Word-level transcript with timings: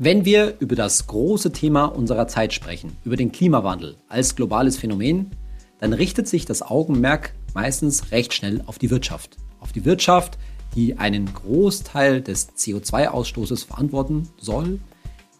Wenn 0.00 0.24
wir 0.24 0.54
über 0.60 0.76
das 0.76 1.08
große 1.08 1.50
Thema 1.50 1.86
unserer 1.86 2.28
Zeit 2.28 2.52
sprechen, 2.52 2.96
über 3.04 3.16
den 3.16 3.32
Klimawandel 3.32 3.96
als 4.08 4.36
globales 4.36 4.76
Phänomen, 4.76 5.32
dann 5.80 5.92
richtet 5.92 6.28
sich 6.28 6.44
das 6.44 6.62
Augenmerk 6.62 7.34
meistens 7.52 8.12
recht 8.12 8.32
schnell 8.32 8.62
auf 8.66 8.78
die 8.78 8.90
Wirtschaft. 8.90 9.38
Auf 9.58 9.72
die 9.72 9.84
Wirtschaft, 9.84 10.38
die 10.76 10.98
einen 10.98 11.34
Großteil 11.34 12.20
des 12.20 12.50
CO2-Ausstoßes 12.50 13.66
verantworten 13.66 14.28
soll, 14.38 14.78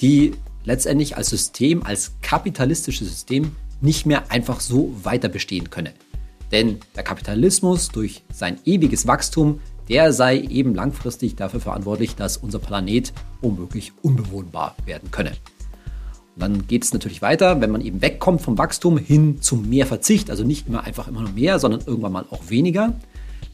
die 0.01 0.33
letztendlich 0.65 1.17
als 1.17 1.31
System, 1.31 1.85
als 1.85 2.15
kapitalistisches 2.21 3.09
System 3.09 3.55
nicht 3.81 4.07
mehr 4.07 4.33
einfach 4.33 4.59
so 4.59 4.93
weiter 5.05 5.29
bestehen 5.29 5.71
könne. 5.71 5.93
Denn 6.51 6.81
der 6.97 7.05
Kapitalismus 7.05 7.91
durch 7.91 8.25
sein 8.33 8.59
ewiges 8.65 9.07
Wachstum 9.07 9.61
der 9.89 10.13
sei 10.13 10.39
eben 10.39 10.75
langfristig 10.75 11.37
dafür 11.37 11.61
verantwortlich, 11.61 12.15
dass 12.15 12.37
unser 12.37 12.59
Planet 12.59 13.13
womöglich 13.41 13.93
unbewohnbar 14.03 14.75
werden 14.85 15.11
könne. 15.11 15.33
Und 16.35 16.43
dann 16.43 16.67
geht 16.67 16.85
es 16.85 16.93
natürlich 16.93 17.23
weiter, 17.23 17.61
wenn 17.61 17.71
man 17.71 17.81
eben 17.81 18.01
wegkommt 18.01 18.43
vom 18.43 18.59
Wachstum 18.59 18.99
hin 18.99 19.41
zum 19.41 19.69
mehr 19.69 19.87
Verzicht, 19.87 20.31
also 20.31 20.45
nicht 20.45 20.69
immer 20.69 20.85
einfach 20.85 21.09
immer 21.09 21.23
nur 21.23 21.33
mehr, 21.33 21.59
sondern 21.59 21.81
irgendwann 21.87 22.13
mal 22.13 22.27
auch 22.31 22.49
weniger, 22.49 22.95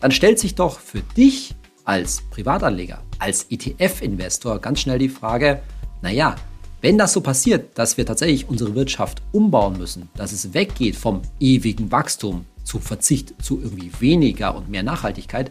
dann 0.01 0.11
stellt 0.11 0.39
sich 0.39 0.55
doch 0.55 0.81
für 0.81 1.01
dich 1.17 1.55
als 1.85 2.23
Privatanleger, 2.31 3.03
als 3.19 3.47
ETF-Investor 3.51 4.59
ganz 4.59 4.81
schnell 4.81 4.99
die 4.99 5.09
Frage, 5.09 5.61
naja, 6.03 6.37
wenn 6.81 6.99
das 6.99 7.15
so 7.15 7.23
passiert, 7.23 7.79
dass 7.79 7.97
wir 7.97 8.05
tatsächlich 8.05 8.49
unsere 8.49 8.75
Wirtschaft 8.75 9.23
umbauen 9.33 9.79
müssen, 9.79 10.11
dass 10.17 10.33
es 10.33 10.53
weggeht 10.53 10.97
vom 10.97 11.23
ewigen 11.41 11.91
Wachstum 11.91 12.45
zu 12.65 12.79
Verzicht 12.79 13.43
zu 13.43 13.61
irgendwie 13.63 13.91
weniger 14.01 14.55
und 14.55 14.69
mehr 14.69 14.83
Nachhaltigkeit, 14.83 15.51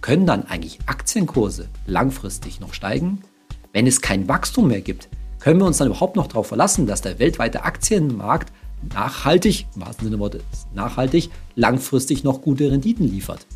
können 0.00 0.26
dann 0.26 0.46
eigentlich 0.46 0.78
Aktienkurse 0.86 1.68
langfristig 1.86 2.60
noch 2.60 2.74
steigen? 2.74 3.22
Wenn 3.72 3.86
es 3.86 4.00
kein 4.00 4.28
Wachstum 4.28 4.68
mehr 4.68 4.80
gibt, 4.80 5.08
können 5.38 5.60
wir 5.60 5.66
uns 5.66 5.78
dann 5.78 5.88
überhaupt 5.88 6.16
noch 6.16 6.26
darauf 6.26 6.48
verlassen, 6.48 6.86
dass 6.86 7.02
der 7.02 7.18
weltweite 7.18 7.62
Aktienmarkt 7.62 8.52
nachhaltig, 8.92 9.66
im 9.74 9.82
wahrsten 9.82 10.04
Sinne 10.04 10.16
des 10.16 10.20
Wortes 10.20 10.42
nachhaltig, 10.74 11.30
langfristig 11.54 12.24
noch 12.24 12.42
gute 12.42 12.70
Renditen 12.70 13.08
liefert? 13.08 13.46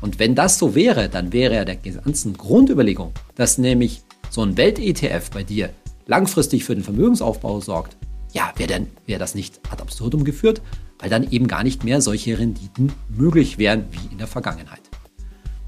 Und 0.00 0.18
wenn 0.18 0.34
das 0.34 0.58
so 0.58 0.74
wäre, 0.74 1.08
dann 1.08 1.32
wäre 1.32 1.54
ja 1.54 1.64
der 1.64 1.76
ganzen 1.76 2.36
Grundüberlegung, 2.36 3.12
dass 3.34 3.58
nämlich 3.58 4.02
so 4.30 4.42
ein 4.42 4.56
Welt-ETF 4.56 5.30
bei 5.30 5.42
dir 5.42 5.70
langfristig 6.06 6.64
für 6.64 6.74
den 6.74 6.84
Vermögensaufbau 6.84 7.60
sorgt, 7.60 7.96
ja, 8.32 8.52
wäre 8.56 8.68
dann 8.68 8.86
wäre 9.06 9.18
das 9.18 9.34
nicht 9.34 9.60
ad 9.70 9.82
absurdum 9.82 10.24
geführt, 10.24 10.60
weil 10.98 11.10
dann 11.10 11.30
eben 11.30 11.48
gar 11.48 11.64
nicht 11.64 11.84
mehr 11.84 12.00
solche 12.00 12.38
Renditen 12.38 12.92
möglich 13.08 13.58
wären 13.58 13.86
wie 13.90 14.12
in 14.12 14.18
der 14.18 14.26
Vergangenheit. 14.26 14.87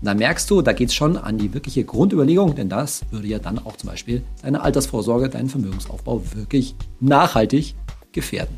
Und 0.01 0.07
da 0.07 0.15
merkst 0.15 0.51
du, 0.51 0.63
da 0.63 0.73
geht 0.73 0.89
es 0.89 0.95
schon 0.95 1.19
an 1.19 1.37
die 1.37 1.53
wirkliche 1.53 1.85
Grundüberlegung, 1.85 2.55
denn 2.55 2.71
das 2.71 3.03
würde 3.11 3.29
ja 3.29 3.39
dann 3.39 3.59
auch 3.59 3.77
zum 3.77 3.91
Beispiel 3.91 4.23
deine 4.41 4.63
Altersvorsorge, 4.63 5.29
deinen 5.29 5.51
Vermögensaufbau 5.51 6.23
wirklich 6.35 6.75
nachhaltig 7.01 7.75
gefährden. 8.11 8.57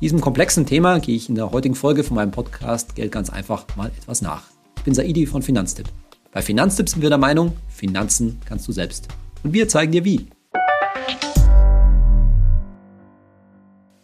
Diesem 0.00 0.22
komplexen 0.22 0.64
Thema 0.64 0.98
gehe 0.98 1.14
ich 1.14 1.28
in 1.28 1.34
der 1.34 1.52
heutigen 1.52 1.74
Folge 1.74 2.04
von 2.04 2.14
meinem 2.14 2.30
Podcast 2.30 2.94
Geld 2.94 3.12
ganz 3.12 3.28
einfach 3.28 3.66
mal 3.76 3.88
etwas 3.88 4.22
nach. 4.22 4.44
Ich 4.78 4.84
bin 4.84 4.94
Saidi 4.94 5.26
von 5.26 5.42
Finanztipp. 5.42 5.90
Bei 6.32 6.40
Finanztipp 6.40 6.88
sind 6.88 7.02
wir 7.02 7.10
der 7.10 7.18
Meinung, 7.18 7.52
Finanzen 7.68 8.40
kannst 8.46 8.66
du 8.66 8.72
selbst. 8.72 9.08
Und 9.42 9.52
wir 9.52 9.68
zeigen 9.68 9.92
dir 9.92 10.06
wie. 10.06 10.28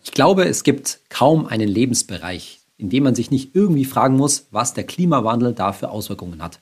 Ich 0.05 0.13
glaube, 0.13 0.45
es 0.45 0.65
gibt 0.65 1.01
kaum 1.09 1.47
einen 1.47 1.69
Lebensbereich, 1.69 2.61
indem 2.79 3.05
man 3.05 3.15
sich 3.15 3.31
nicht 3.31 3.55
irgendwie 3.55 3.85
fragen 3.85 4.17
muss, 4.17 4.47
was 4.51 4.75
der 4.75 4.85
Klimawandel 4.85 5.53
da 5.53 5.73
für 5.73 5.91
Auswirkungen 5.91 6.43
hat. 6.43 6.61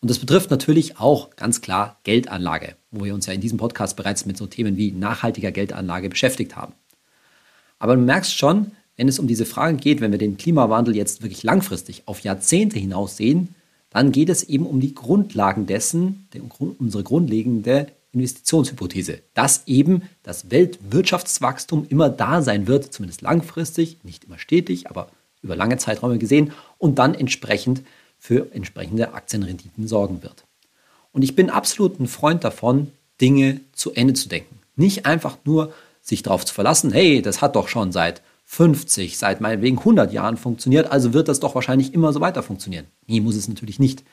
Und 0.00 0.10
das 0.10 0.18
betrifft 0.18 0.50
natürlich 0.50 0.98
auch 0.98 1.30
ganz 1.36 1.60
klar 1.60 1.98
Geldanlage, 2.04 2.76
wo 2.90 3.04
wir 3.04 3.14
uns 3.14 3.26
ja 3.26 3.32
in 3.32 3.40
diesem 3.40 3.58
Podcast 3.58 3.96
bereits 3.96 4.26
mit 4.26 4.36
so 4.36 4.46
Themen 4.46 4.76
wie 4.76 4.92
nachhaltiger 4.92 5.52
Geldanlage 5.52 6.08
beschäftigt 6.08 6.54
haben. 6.54 6.74
Aber 7.78 7.96
du 7.96 8.02
merkst 8.02 8.36
schon, 8.36 8.72
wenn 8.96 9.08
es 9.08 9.18
um 9.18 9.26
diese 9.26 9.46
Frage 9.46 9.76
geht, 9.76 10.00
wenn 10.00 10.12
wir 10.12 10.18
den 10.18 10.36
Klimawandel 10.36 10.96
jetzt 10.96 11.22
wirklich 11.22 11.42
langfristig 11.42 12.02
auf 12.06 12.20
Jahrzehnte 12.20 12.78
hinaus 12.78 13.16
sehen, 13.16 13.54
dann 13.90 14.12
geht 14.12 14.28
es 14.28 14.42
eben 14.44 14.66
um 14.66 14.80
die 14.80 14.94
Grundlagen 14.94 15.66
dessen, 15.66 16.28
unsere 16.78 17.02
grundlegende 17.02 17.88
Investitionshypothese, 18.12 19.20
dass 19.34 19.66
eben 19.66 20.02
das 20.22 20.50
Weltwirtschaftswachstum 20.50 21.86
immer 21.88 22.08
da 22.08 22.42
sein 22.42 22.66
wird, 22.66 22.92
zumindest 22.92 23.20
langfristig, 23.20 23.98
nicht 24.04 24.24
immer 24.24 24.38
stetig, 24.38 24.88
aber 24.88 25.08
über 25.42 25.56
lange 25.56 25.78
Zeiträume 25.78 26.18
gesehen 26.18 26.52
und 26.78 26.98
dann 26.98 27.14
entsprechend 27.14 27.82
für 28.18 28.52
entsprechende 28.52 29.14
Aktienrenditen 29.14 29.86
sorgen 29.86 30.22
wird. 30.22 30.44
Und 31.12 31.22
ich 31.22 31.36
bin 31.36 31.50
absolut 31.50 32.00
ein 32.00 32.08
Freund 32.08 32.44
davon, 32.44 32.92
Dinge 33.20 33.60
zu 33.72 33.92
Ende 33.92 34.14
zu 34.14 34.28
denken. 34.28 34.58
Nicht 34.74 35.06
einfach 35.06 35.38
nur 35.44 35.72
sich 36.02 36.22
darauf 36.22 36.44
zu 36.44 36.54
verlassen, 36.54 36.92
hey, 36.92 37.22
das 37.22 37.40
hat 37.40 37.56
doch 37.56 37.68
schon 37.68 37.92
seit 37.92 38.22
50, 38.44 39.18
seit 39.18 39.40
meinetwegen 39.40 39.78
100 39.78 40.12
Jahren 40.12 40.36
funktioniert, 40.36 40.90
also 40.90 41.12
wird 41.12 41.28
das 41.28 41.40
doch 41.40 41.54
wahrscheinlich 41.54 41.94
immer 41.94 42.12
so 42.12 42.20
weiter 42.20 42.42
funktionieren. 42.42 42.86
Nee, 43.06 43.20
muss 43.20 43.34
es 43.34 43.48
natürlich 43.48 43.78
nicht. 43.78 44.04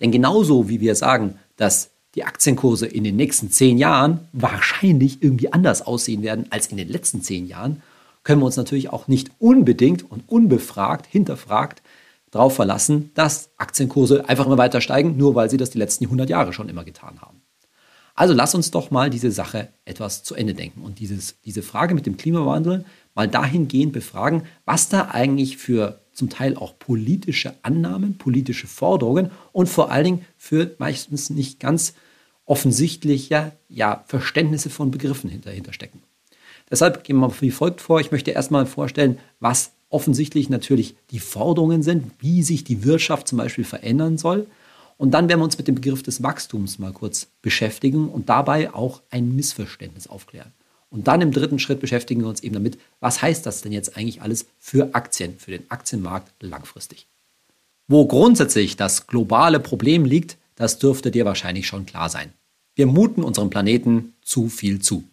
Denn 0.00 0.12
genauso 0.12 0.68
wie 0.68 0.80
wir 0.80 0.94
sagen, 0.94 1.38
dass 1.56 1.90
die 2.14 2.24
Aktienkurse 2.24 2.86
in 2.86 3.04
den 3.04 3.16
nächsten 3.16 3.50
10 3.50 3.78
Jahren 3.78 4.28
wahrscheinlich 4.32 5.22
irgendwie 5.22 5.52
anders 5.52 5.82
aussehen 5.82 6.22
werden 6.22 6.46
als 6.50 6.66
in 6.66 6.76
den 6.76 6.88
letzten 6.88 7.22
10 7.22 7.46
Jahren, 7.46 7.82
können 8.28 8.42
wir 8.42 8.46
uns 8.46 8.58
natürlich 8.58 8.90
auch 8.90 9.08
nicht 9.08 9.30
unbedingt 9.38 10.10
und 10.10 10.28
unbefragt, 10.28 11.06
hinterfragt 11.06 11.80
darauf 12.30 12.54
verlassen, 12.54 13.10
dass 13.14 13.48
Aktienkurse 13.56 14.28
einfach 14.28 14.44
immer 14.44 14.58
weiter 14.58 14.82
steigen, 14.82 15.16
nur 15.16 15.34
weil 15.34 15.48
sie 15.48 15.56
das 15.56 15.70
die 15.70 15.78
letzten 15.78 16.04
100 16.04 16.28
Jahre 16.28 16.52
schon 16.52 16.68
immer 16.68 16.84
getan 16.84 17.22
haben. 17.22 17.40
Also 18.14 18.34
lass 18.34 18.54
uns 18.54 18.70
doch 18.70 18.90
mal 18.90 19.08
diese 19.08 19.30
Sache 19.30 19.68
etwas 19.86 20.24
zu 20.24 20.34
Ende 20.34 20.52
denken 20.52 20.82
und 20.82 20.98
dieses, 20.98 21.40
diese 21.46 21.62
Frage 21.62 21.94
mit 21.94 22.04
dem 22.04 22.18
Klimawandel 22.18 22.84
mal 23.14 23.28
dahingehend 23.28 23.94
befragen, 23.94 24.42
was 24.66 24.90
da 24.90 25.08
eigentlich 25.10 25.56
für 25.56 26.02
zum 26.12 26.28
Teil 26.28 26.54
auch 26.54 26.78
politische 26.78 27.54
Annahmen, 27.62 28.18
politische 28.18 28.66
Forderungen 28.66 29.30
und 29.52 29.70
vor 29.70 29.90
allen 29.90 30.04
Dingen 30.04 30.24
für 30.36 30.74
meistens 30.76 31.30
nicht 31.30 31.60
ganz 31.60 31.94
offensichtliche 32.44 33.52
ja, 33.70 34.04
Verständnisse 34.06 34.68
von 34.68 34.90
Begriffen 34.90 35.30
hinter, 35.30 35.72
stecken. 35.72 36.02
Deshalb 36.70 37.04
gehen 37.04 37.16
wir 37.16 37.28
mal 37.28 37.34
wie 37.40 37.50
folgt 37.50 37.80
vor. 37.80 38.00
Ich 38.00 38.10
möchte 38.10 38.30
erstmal 38.30 38.66
vorstellen, 38.66 39.18
was 39.40 39.72
offensichtlich 39.90 40.50
natürlich 40.50 40.96
die 41.10 41.20
Forderungen 41.20 41.82
sind, 41.82 42.10
wie 42.20 42.42
sich 42.42 42.64
die 42.64 42.84
Wirtschaft 42.84 43.28
zum 43.28 43.38
Beispiel 43.38 43.64
verändern 43.64 44.18
soll. 44.18 44.46
Und 44.96 45.12
dann 45.12 45.28
werden 45.28 45.40
wir 45.40 45.44
uns 45.44 45.58
mit 45.58 45.68
dem 45.68 45.76
Begriff 45.76 46.02
des 46.02 46.22
Wachstums 46.22 46.78
mal 46.78 46.92
kurz 46.92 47.28
beschäftigen 47.40 48.08
und 48.08 48.28
dabei 48.28 48.74
auch 48.74 49.00
ein 49.10 49.34
Missverständnis 49.34 50.08
aufklären. 50.08 50.52
Und 50.90 51.06
dann 51.06 51.20
im 51.20 51.32
dritten 51.32 51.58
Schritt 51.58 51.80
beschäftigen 51.80 52.22
wir 52.22 52.28
uns 52.28 52.42
eben 52.42 52.54
damit, 52.54 52.78
was 53.00 53.22
heißt 53.22 53.46
das 53.46 53.62
denn 53.62 53.72
jetzt 53.72 53.96
eigentlich 53.96 54.22
alles 54.22 54.46
für 54.58 54.94
Aktien, 54.94 55.38
für 55.38 55.50
den 55.50 55.70
Aktienmarkt 55.70 56.32
langfristig. 56.40 57.06
Wo 57.86 58.06
grundsätzlich 58.06 58.76
das 58.76 59.06
globale 59.06 59.60
Problem 59.60 60.04
liegt, 60.04 60.36
das 60.56 60.78
dürfte 60.78 61.10
dir 61.10 61.24
wahrscheinlich 61.24 61.66
schon 61.66 61.86
klar 61.86 62.08
sein. 62.08 62.32
Wir 62.74 62.86
muten 62.86 63.22
unserem 63.22 63.50
Planeten 63.50 64.14
zu 64.22 64.48
viel 64.48 64.80
zu 64.80 65.04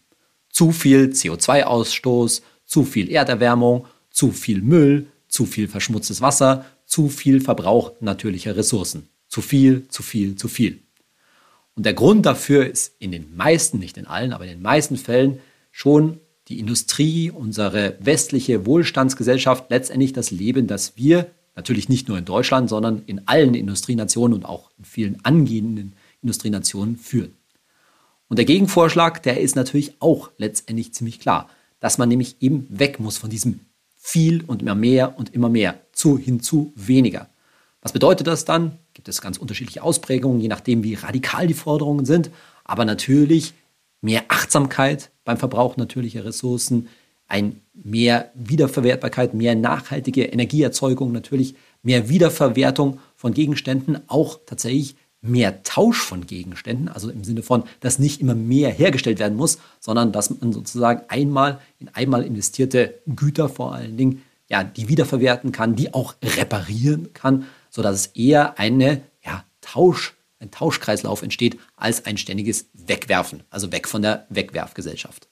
zu 0.56 0.72
viel 0.72 1.08
CO2-Ausstoß, 1.08 2.42
zu 2.66 2.86
viel 2.86 3.12
Erderwärmung, 3.12 3.88
zu 4.10 4.32
viel 4.32 4.62
Müll, 4.62 5.08
zu 5.28 5.46
viel 5.46 5.68
verschmutztes 5.68 6.22
Wasser, 6.22 6.66
zu 6.86 7.10
viel 7.10 7.42
Verbrauch 7.42 7.92
natürlicher 8.00 8.56
Ressourcen. 8.56 9.10
Zu 9.28 9.42
viel, 9.42 9.86
zu 9.90 10.02
viel, 10.02 10.38
zu 10.38 10.48
viel. 10.48 10.80
Und 11.76 11.86
der 11.86 11.94
Grund 11.94 12.26
dafür 12.26 12.68
ist 12.68 12.96
in 13.00 13.12
den 13.12 13.36
meisten, 13.36 13.80
nicht 13.80 13.98
in 13.98 14.08
allen, 14.08 14.32
aber 14.32 14.46
in 14.46 14.52
den 14.52 14.62
meisten 14.62 14.96
Fällen 14.96 15.40
schon 15.74 16.22
die 16.48 16.60
Industrie, 16.60 17.32
unsere 17.32 17.98
westliche 18.00 18.66
Wohlstandsgesellschaft, 18.66 19.70
letztendlich 19.70 20.14
das 20.14 20.32
Leben, 20.32 20.68
das 20.68 20.96
wir 20.96 21.28
natürlich 21.58 21.90
nicht 21.90 22.08
nur 22.08 22.18
in 22.18 22.24
Deutschland, 22.24 22.70
sondern 22.70 23.02
in 23.08 23.28
allen 23.28 23.56
Industrienationen 23.56 24.38
und 24.38 24.46
auch 24.46 24.72
in 24.78 24.86
vielen 24.86 25.26
angehenden 25.26 25.98
Industrienationen 26.22 26.96
führen. 26.96 27.34
Und 28.36 28.40
der 28.40 28.46
Gegenvorschlag, 28.48 29.24
der 29.24 29.40
ist 29.40 29.56
natürlich 29.56 29.94
auch 30.02 30.30
letztendlich 30.38 30.94
ziemlich 30.94 31.22
klar, 31.22 31.50
dass 31.80 31.98
man 31.98 32.10
nämlich 32.10 32.36
eben 32.42 32.68
weg 32.70 33.00
muss 33.00 33.18
von 33.18 33.30
diesem 33.30 33.62
viel 33.96 34.44
und 34.46 34.62
immer 34.62 34.76
mehr 34.76 35.18
und 35.18 35.34
immer 35.34 35.48
mehr 35.48 35.80
zu 35.94 36.18
hin 36.18 36.42
zu 36.42 36.74
weniger. 36.76 37.30
Was 37.82 37.94
bedeutet 37.94 38.28
das 38.28 38.44
dann? 38.44 38.78
Gibt 38.94 39.08
es 39.08 39.22
ganz 39.22 39.38
unterschiedliche 39.38 39.82
Ausprägungen, 39.82 40.42
je 40.42 40.50
nachdem, 40.50 40.84
wie 40.84 40.96
radikal 40.96 41.48
die 41.48 41.54
Forderungen 41.54 42.06
sind. 42.06 42.30
Aber 42.66 42.84
natürlich 42.84 43.54
mehr 44.02 44.26
Achtsamkeit 44.28 45.12
beim 45.24 45.38
Verbrauch 45.38 45.78
natürlicher 45.78 46.26
Ressourcen, 46.26 46.90
ein 47.30 47.62
mehr 47.74 48.32
Wiederverwertbarkeit, 48.34 49.34
mehr 49.34 49.56
nachhaltige 49.56 50.26
Energieerzeugung, 50.26 51.14
natürlich 51.14 51.56
mehr 51.84 52.10
Wiederverwertung 52.10 53.00
von 53.16 53.34
Gegenständen, 53.34 54.00
auch 54.08 54.42
tatsächlich 54.46 54.98
mehr 55.28 55.64
Tausch 55.64 56.02
von 56.02 56.26
Gegenständen, 56.26 56.88
also 56.88 57.10
im 57.10 57.24
Sinne 57.24 57.44
von, 57.44 57.64
dass 57.80 58.00
nicht 58.00 58.22
immer 58.22 58.36
mehr 58.36 58.70
hergestellt 58.70 59.20
werden 59.20 59.38
muss, 59.38 59.60
sondern 59.80 60.12
dass 60.12 60.30
man 60.30 60.54
sozusagen 60.54 61.04
einmal 61.10 61.60
in 61.80 61.90
einmal 61.90 62.24
investierte 62.24 62.96
Güter 63.08 63.50
vor 63.50 63.74
allen 63.74 63.98
Dingen, 63.98 64.22
ja, 64.48 64.64
die 64.64 64.88
wiederverwerten 64.88 65.52
kann, 65.52 65.76
die 65.76 65.94
auch 65.94 66.16
reparieren 66.24 67.14
kann, 67.14 67.46
sodass 67.70 67.96
es 67.96 68.08
eher 68.08 68.60
eine, 68.60 69.02
ja, 69.24 69.44
Tausch, 69.62 70.14
ein 70.40 70.52
Tauschkreislauf 70.52 71.24
entsteht, 71.24 71.60
als 71.76 72.06
ein 72.06 72.18
ständiges 72.18 72.68
Wegwerfen, 72.74 73.44
also 73.50 73.72
weg 73.72 73.88
von 73.88 74.02
der 74.02 74.28
Wegwerfgesellschaft. 74.30 75.28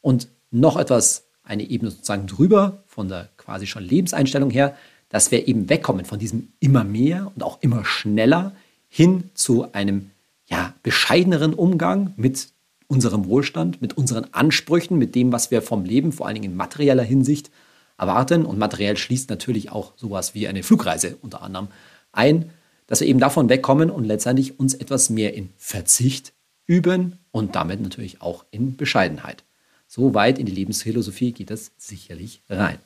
Und 0.00 0.28
noch 0.50 0.76
etwas, 0.76 1.24
eine 1.42 1.62
Ebene 1.62 1.90
sozusagen 1.90 2.26
drüber, 2.26 2.84
von 2.86 3.08
der 3.08 3.30
quasi 3.36 3.66
schon 3.66 3.82
Lebenseinstellung 3.82 4.50
her, 4.50 4.76
dass 5.08 5.30
wir 5.30 5.46
eben 5.46 5.68
wegkommen 5.68 6.04
von 6.04 6.18
diesem 6.18 6.48
immer 6.60 6.84
mehr 6.84 7.30
und 7.34 7.42
auch 7.42 7.58
immer 7.60 7.84
schneller 7.84 8.54
hin 8.94 9.30
zu 9.34 9.72
einem 9.72 10.12
ja, 10.46 10.72
bescheideneren 10.84 11.52
Umgang 11.52 12.14
mit 12.16 12.50
unserem 12.86 13.26
Wohlstand, 13.26 13.82
mit 13.82 13.98
unseren 13.98 14.32
Ansprüchen, 14.32 14.98
mit 14.98 15.16
dem, 15.16 15.32
was 15.32 15.50
wir 15.50 15.62
vom 15.62 15.84
Leben, 15.84 16.12
vor 16.12 16.26
allen 16.26 16.36
Dingen 16.36 16.52
in 16.52 16.56
materieller 16.56 17.02
Hinsicht, 17.02 17.50
erwarten. 17.98 18.46
Und 18.46 18.56
materiell 18.56 18.96
schließt 18.96 19.30
natürlich 19.30 19.72
auch 19.72 19.94
sowas 19.96 20.36
wie 20.36 20.46
eine 20.46 20.62
Flugreise 20.62 21.16
unter 21.22 21.42
anderem 21.42 21.68
ein, 22.12 22.50
dass 22.86 23.00
wir 23.00 23.08
eben 23.08 23.18
davon 23.18 23.48
wegkommen 23.48 23.90
und 23.90 24.04
letztendlich 24.04 24.60
uns 24.60 24.74
etwas 24.74 25.10
mehr 25.10 25.34
in 25.34 25.50
Verzicht 25.56 26.32
üben 26.64 27.18
und 27.32 27.56
damit 27.56 27.80
natürlich 27.80 28.22
auch 28.22 28.44
in 28.52 28.76
Bescheidenheit. 28.76 29.42
So 29.88 30.14
weit 30.14 30.38
in 30.38 30.46
die 30.46 30.52
Lebensphilosophie 30.52 31.32
geht 31.32 31.50
das 31.50 31.72
sicherlich 31.78 32.42
rein. 32.48 32.78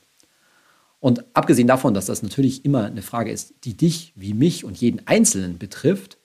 Und 1.00 1.24
abgesehen 1.34 1.68
davon, 1.68 1.94
dass 1.94 2.06
das 2.06 2.22
natürlich 2.22 2.64
immer 2.64 2.86
eine 2.86 3.02
Frage 3.02 3.30
ist, 3.30 3.54
die 3.64 3.76
dich 3.76 4.12
wie 4.16 4.34
mich 4.34 4.64
und 4.64 4.76
jeden 4.78 5.06
Einzelnen 5.06 5.58
betrifft 5.58 6.18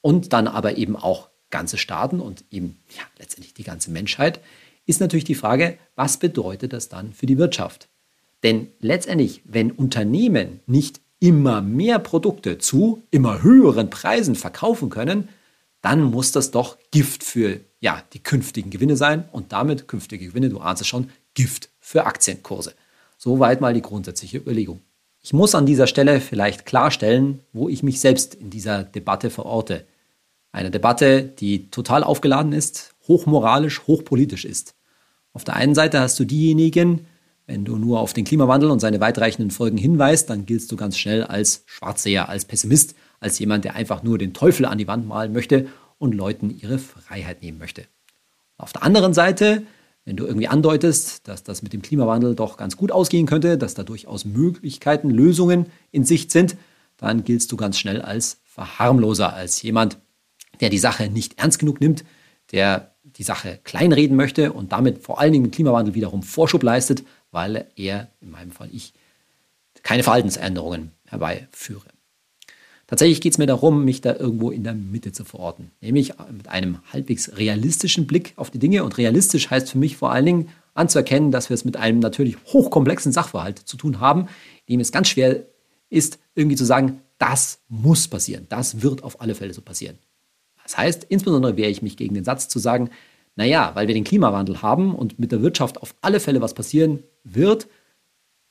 und 0.00 0.32
dann 0.32 0.48
aber 0.48 0.76
eben 0.76 0.96
auch 0.96 1.28
ganze 1.50 1.78
Staaten 1.78 2.20
und 2.20 2.44
eben 2.50 2.78
ja, 2.96 3.02
letztendlich 3.18 3.54
die 3.54 3.64
ganze 3.64 3.90
Menschheit, 3.90 4.40
ist 4.86 5.00
natürlich 5.00 5.24
die 5.24 5.34
Frage, 5.34 5.78
was 5.94 6.16
bedeutet 6.16 6.72
das 6.72 6.88
dann 6.88 7.12
für 7.12 7.26
die 7.26 7.38
Wirtschaft? 7.38 7.88
Denn 8.42 8.68
letztendlich, 8.80 9.42
wenn 9.44 9.70
Unternehmen 9.70 10.60
nicht 10.66 11.00
immer 11.20 11.60
mehr 11.60 11.98
Produkte 11.98 12.58
zu 12.58 13.02
immer 13.10 13.42
höheren 13.42 13.90
Preisen 13.90 14.34
verkaufen 14.34 14.90
können, 14.90 15.28
dann 15.80 16.02
muss 16.02 16.32
das 16.32 16.50
doch 16.50 16.78
Gift 16.90 17.22
für 17.22 17.60
ja, 17.80 18.02
die 18.12 18.22
künftigen 18.22 18.70
Gewinne 18.70 18.96
sein 18.96 19.28
und 19.32 19.52
damit 19.52 19.88
künftige 19.88 20.26
Gewinne, 20.28 20.48
du 20.48 20.58
ahnst 20.58 20.82
es 20.82 20.88
schon, 20.88 21.10
Gift 21.34 21.70
für 21.80 22.06
Aktienkurse. 22.06 22.74
Soweit 23.20 23.60
mal 23.60 23.74
die 23.74 23.82
grundsätzliche 23.82 24.38
Überlegung. 24.38 24.80
Ich 25.20 25.32
muss 25.32 25.56
an 25.56 25.66
dieser 25.66 25.88
Stelle 25.88 26.20
vielleicht 26.20 26.64
klarstellen, 26.64 27.40
wo 27.52 27.68
ich 27.68 27.82
mich 27.82 28.00
selbst 28.00 28.36
in 28.36 28.48
dieser 28.48 28.84
Debatte 28.84 29.28
verorte. 29.28 29.84
Eine 30.52 30.70
Debatte, 30.70 31.24
die 31.24 31.68
total 31.70 32.04
aufgeladen 32.04 32.52
ist, 32.52 32.94
hochmoralisch, 33.08 33.86
hochpolitisch 33.88 34.44
ist. 34.44 34.76
Auf 35.32 35.42
der 35.42 35.56
einen 35.56 35.74
Seite 35.74 35.98
hast 35.98 36.18
du 36.20 36.24
diejenigen, 36.24 37.06
wenn 37.46 37.64
du 37.64 37.76
nur 37.76 37.98
auf 37.98 38.12
den 38.12 38.24
Klimawandel 38.24 38.70
und 38.70 38.78
seine 38.78 39.00
weitreichenden 39.00 39.50
Folgen 39.50 39.78
hinweist, 39.78 40.30
dann 40.30 40.46
giltst 40.46 40.70
du 40.70 40.76
ganz 40.76 40.96
schnell 40.96 41.24
als 41.24 41.64
Schwarzseher, 41.66 42.28
als 42.28 42.44
Pessimist, 42.44 42.94
als 43.18 43.38
jemand, 43.40 43.64
der 43.64 43.74
einfach 43.74 44.04
nur 44.04 44.16
den 44.16 44.32
Teufel 44.32 44.64
an 44.64 44.78
die 44.78 44.86
Wand 44.86 45.08
malen 45.08 45.32
möchte 45.32 45.66
und 45.98 46.14
Leuten 46.14 46.50
ihre 46.50 46.78
Freiheit 46.78 47.42
nehmen 47.42 47.58
möchte. 47.58 47.84
Auf 48.58 48.72
der 48.72 48.84
anderen 48.84 49.12
Seite, 49.12 49.64
wenn 50.08 50.16
du 50.16 50.24
irgendwie 50.24 50.48
andeutest, 50.48 51.28
dass 51.28 51.42
das 51.42 51.60
mit 51.60 51.74
dem 51.74 51.82
Klimawandel 51.82 52.34
doch 52.34 52.56
ganz 52.56 52.78
gut 52.78 52.90
ausgehen 52.90 53.26
könnte, 53.26 53.58
dass 53.58 53.74
da 53.74 53.82
durchaus 53.82 54.24
Möglichkeiten, 54.24 55.10
Lösungen 55.10 55.66
in 55.90 56.06
Sicht 56.06 56.30
sind, 56.30 56.56
dann 56.96 57.24
giltst 57.24 57.52
du 57.52 57.58
ganz 57.58 57.78
schnell 57.78 58.00
als 58.00 58.40
Verharmloser, 58.44 59.34
als 59.34 59.60
jemand, 59.60 59.98
der 60.62 60.70
die 60.70 60.78
Sache 60.78 61.10
nicht 61.10 61.38
ernst 61.38 61.58
genug 61.58 61.82
nimmt, 61.82 62.06
der 62.52 62.94
die 63.04 63.22
Sache 63.22 63.60
kleinreden 63.64 64.16
möchte 64.16 64.54
und 64.54 64.72
damit 64.72 65.02
vor 65.02 65.20
allen 65.20 65.34
Dingen 65.34 65.44
den 65.44 65.50
Klimawandel 65.50 65.94
wiederum 65.94 66.22
Vorschub 66.22 66.62
leistet, 66.62 67.04
weil 67.30 67.66
er, 67.76 68.08
in 68.22 68.30
meinem 68.30 68.50
Fall 68.50 68.70
ich, 68.72 68.94
keine 69.82 70.04
Verhaltensänderungen 70.04 70.92
herbeiführe. 71.04 71.90
Tatsächlich 72.88 73.20
geht 73.20 73.32
es 73.32 73.38
mir 73.38 73.46
darum, 73.46 73.84
mich 73.84 74.00
da 74.00 74.16
irgendwo 74.16 74.50
in 74.50 74.64
der 74.64 74.72
Mitte 74.72 75.12
zu 75.12 75.22
verorten, 75.22 75.70
nämlich 75.82 76.14
mit 76.32 76.48
einem 76.48 76.78
halbwegs 76.90 77.36
realistischen 77.36 78.06
Blick 78.06 78.32
auf 78.36 78.50
die 78.50 78.58
Dinge. 78.58 78.82
Und 78.82 78.96
realistisch 78.96 79.50
heißt 79.50 79.70
für 79.70 79.76
mich 79.76 79.98
vor 79.98 80.10
allen 80.10 80.24
Dingen 80.24 80.48
anzuerkennen, 80.72 81.30
dass 81.30 81.50
wir 81.50 81.54
es 81.54 81.66
mit 81.66 81.76
einem 81.76 81.98
natürlich 81.98 82.38
hochkomplexen 82.46 83.12
Sachverhalt 83.12 83.58
zu 83.58 83.76
tun 83.76 84.00
haben, 84.00 84.28
dem 84.70 84.80
es 84.80 84.90
ganz 84.90 85.08
schwer 85.08 85.44
ist, 85.90 86.18
irgendwie 86.34 86.56
zu 86.56 86.64
sagen, 86.64 87.02
das 87.18 87.60
muss 87.68 88.08
passieren, 88.08 88.46
das 88.48 88.80
wird 88.80 89.04
auf 89.04 89.20
alle 89.20 89.34
Fälle 89.34 89.52
so 89.52 89.60
passieren. 89.60 89.98
Das 90.62 90.78
heißt, 90.78 91.04
insbesondere 91.04 91.58
wehre 91.58 91.70
ich 91.70 91.82
mich 91.82 91.98
gegen 91.98 92.14
den 92.14 92.24
Satz 92.24 92.48
zu 92.48 92.58
sagen, 92.58 92.88
naja, 93.36 93.72
weil 93.74 93.86
wir 93.86 93.94
den 93.94 94.04
Klimawandel 94.04 94.62
haben 94.62 94.94
und 94.94 95.18
mit 95.18 95.30
der 95.30 95.42
Wirtschaft 95.42 95.82
auf 95.82 95.94
alle 96.00 96.20
Fälle 96.20 96.40
was 96.40 96.54
passieren 96.54 97.02
wird, 97.22 97.68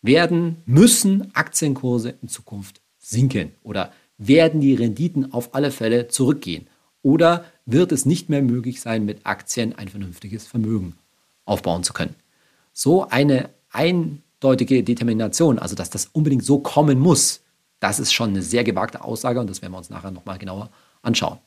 werden, 0.03 0.57
müssen 0.65 1.33
Aktienkurse 1.33 2.13
in 2.21 2.27
Zukunft 2.27 2.81
sinken 2.99 3.53
oder 3.63 3.91
werden 4.17 4.61
die 4.61 4.75
Renditen 4.75 5.31
auf 5.33 5.53
alle 5.53 5.71
Fälle 5.71 6.07
zurückgehen 6.07 6.67
oder 7.01 7.45
wird 7.65 7.91
es 7.91 8.05
nicht 8.05 8.29
mehr 8.29 8.41
möglich 8.41 8.81
sein, 8.81 9.05
mit 9.05 9.25
Aktien 9.25 9.77
ein 9.77 9.87
vernünftiges 9.87 10.47
Vermögen 10.47 10.95
aufbauen 11.45 11.83
zu 11.83 11.93
können. 11.93 12.15
So 12.73 13.07
eine 13.07 13.49
eindeutige 13.71 14.83
Determination, 14.83 15.59
also 15.59 15.75
dass 15.75 15.89
das 15.89 16.07
unbedingt 16.07 16.43
so 16.43 16.59
kommen 16.59 16.99
muss, 16.99 17.41
das 17.79 17.99
ist 17.99 18.11
schon 18.13 18.29
eine 18.31 18.41
sehr 18.41 18.63
gewagte 18.63 19.03
Aussage 19.03 19.39
und 19.39 19.49
das 19.49 19.61
werden 19.61 19.73
wir 19.73 19.77
uns 19.77 19.89
nachher 19.89 20.11
nochmal 20.11 20.39
genauer 20.39 20.69
anschauen. 21.01 21.37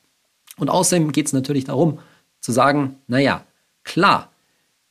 Und 0.57 0.69
außerdem 0.69 1.11
geht 1.11 1.27
es 1.27 1.33
natürlich 1.33 1.65
darum, 1.65 1.99
zu 2.39 2.51
sagen, 2.51 2.95
naja, 3.07 3.45
klar, 3.83 4.31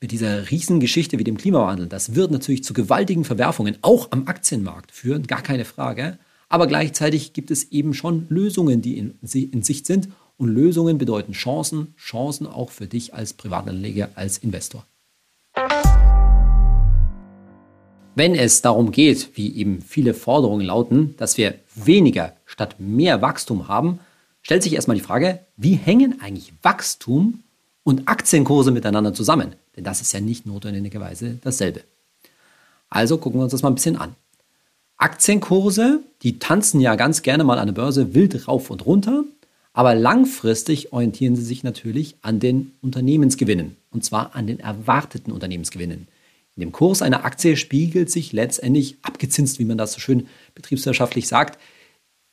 mit 0.01 0.13
dieser 0.13 0.51
Riesengeschichte 0.51 1.19
wie 1.19 1.25
dem 1.25 1.37
Klimawandel, 1.37 1.87
das 1.87 2.15
wird 2.15 2.31
natürlich 2.31 2.65
zu 2.65 2.73
gewaltigen 2.73 3.25
Verwerfungen 3.25 3.77
auch 3.83 4.09
am 4.13 4.27
Aktienmarkt 4.27 4.93
führen, 4.93 5.27
gar 5.27 5.43
keine 5.43 5.65
Frage. 5.65 6.19
Aber 6.53 6.67
gleichzeitig 6.67 7.33
gibt 7.33 7.53
es 7.53 7.71
eben 7.71 7.95
schon 7.95 8.27
Lösungen, 8.29 8.83
die 8.83 8.99
in, 8.99 9.15
in 9.33 9.63
Sicht 9.63 9.87
sind. 9.87 10.09
Und 10.37 10.49
Lösungen 10.49 10.99
bedeuten 10.99 11.33
Chancen, 11.33 11.95
Chancen 11.97 12.47
auch 12.47 12.71
für 12.71 12.87
dich 12.87 13.15
als 13.15 13.35
Privatanleger, 13.35 14.09
als 14.15 14.39
Investor. 14.39 14.85
Wenn 18.17 18.35
es 18.35 18.63
darum 18.63 18.91
geht, 18.91 19.37
wie 19.37 19.55
eben 19.55 19.81
viele 19.81 20.13
Forderungen 20.13 20.67
lauten, 20.67 21.15
dass 21.19 21.39
wir 21.39 21.55
weniger 21.77 22.35
statt 22.47 22.77
mehr 22.79 23.23
Wachstum 23.23 23.69
haben, 23.69 24.01
stellt 24.43 24.63
sich 24.63 24.73
erstmal 24.73 24.97
die 24.97 25.03
Frage, 25.03 25.41
wie 25.57 25.75
hängen 25.75 26.21
eigentlich 26.21 26.53
Wachstum 26.63 27.45
und 27.85 28.09
Aktienkurse 28.09 28.73
miteinander 28.73 29.15
zusammen? 29.15 29.55
Denn 29.77 29.85
das 29.85 30.01
ist 30.01 30.13
ja 30.13 30.21
nicht 30.21 30.47
notwendigerweise 30.47 31.39
dasselbe. 31.45 31.83
Also 32.89 33.19
gucken 33.19 33.39
wir 33.39 33.45
uns 33.45 33.53
das 33.53 33.63
mal 33.63 33.69
ein 33.69 33.77
bisschen 33.77 33.97
an. 33.97 34.17
Aktienkurse, 35.01 36.03
die 36.23 36.39
tanzen 36.39 36.81
ja 36.81 36.95
ganz 36.95 37.23
gerne 37.23 37.43
mal 37.43 37.59
an 37.59 37.69
der 37.69 37.75
Börse 37.75 38.15
wild 38.15 38.47
rauf 38.47 38.71
und 38.71 38.85
runter, 38.85 39.25
aber 39.73 39.95
langfristig 39.95 40.93
orientieren 40.93 41.37
sie 41.37 41.45
sich 41.45 41.63
natürlich 41.63 42.17
an 42.21 42.39
den 42.39 42.73
Unternehmensgewinnen 42.83 43.77
und 43.91 44.05
zwar 44.05 44.35
an 44.35 44.47
den 44.47 44.61
erwarteten 44.61 45.33
Unternehmensgewinnen. 45.33 46.07
In 46.57 46.61
dem 46.61 46.73
Kurs 46.73 47.01
einer 47.01 47.25
Aktie 47.25 47.57
spiegelt 47.57 48.11
sich 48.11 48.33
letztendlich 48.33 48.99
abgezinst, 49.01 49.59
wie 49.59 49.65
man 49.65 49.79
das 49.79 49.95
so 49.95 50.01
schön 50.01 50.27
betriebswirtschaftlich 50.55 51.29
sagt, 51.29 51.59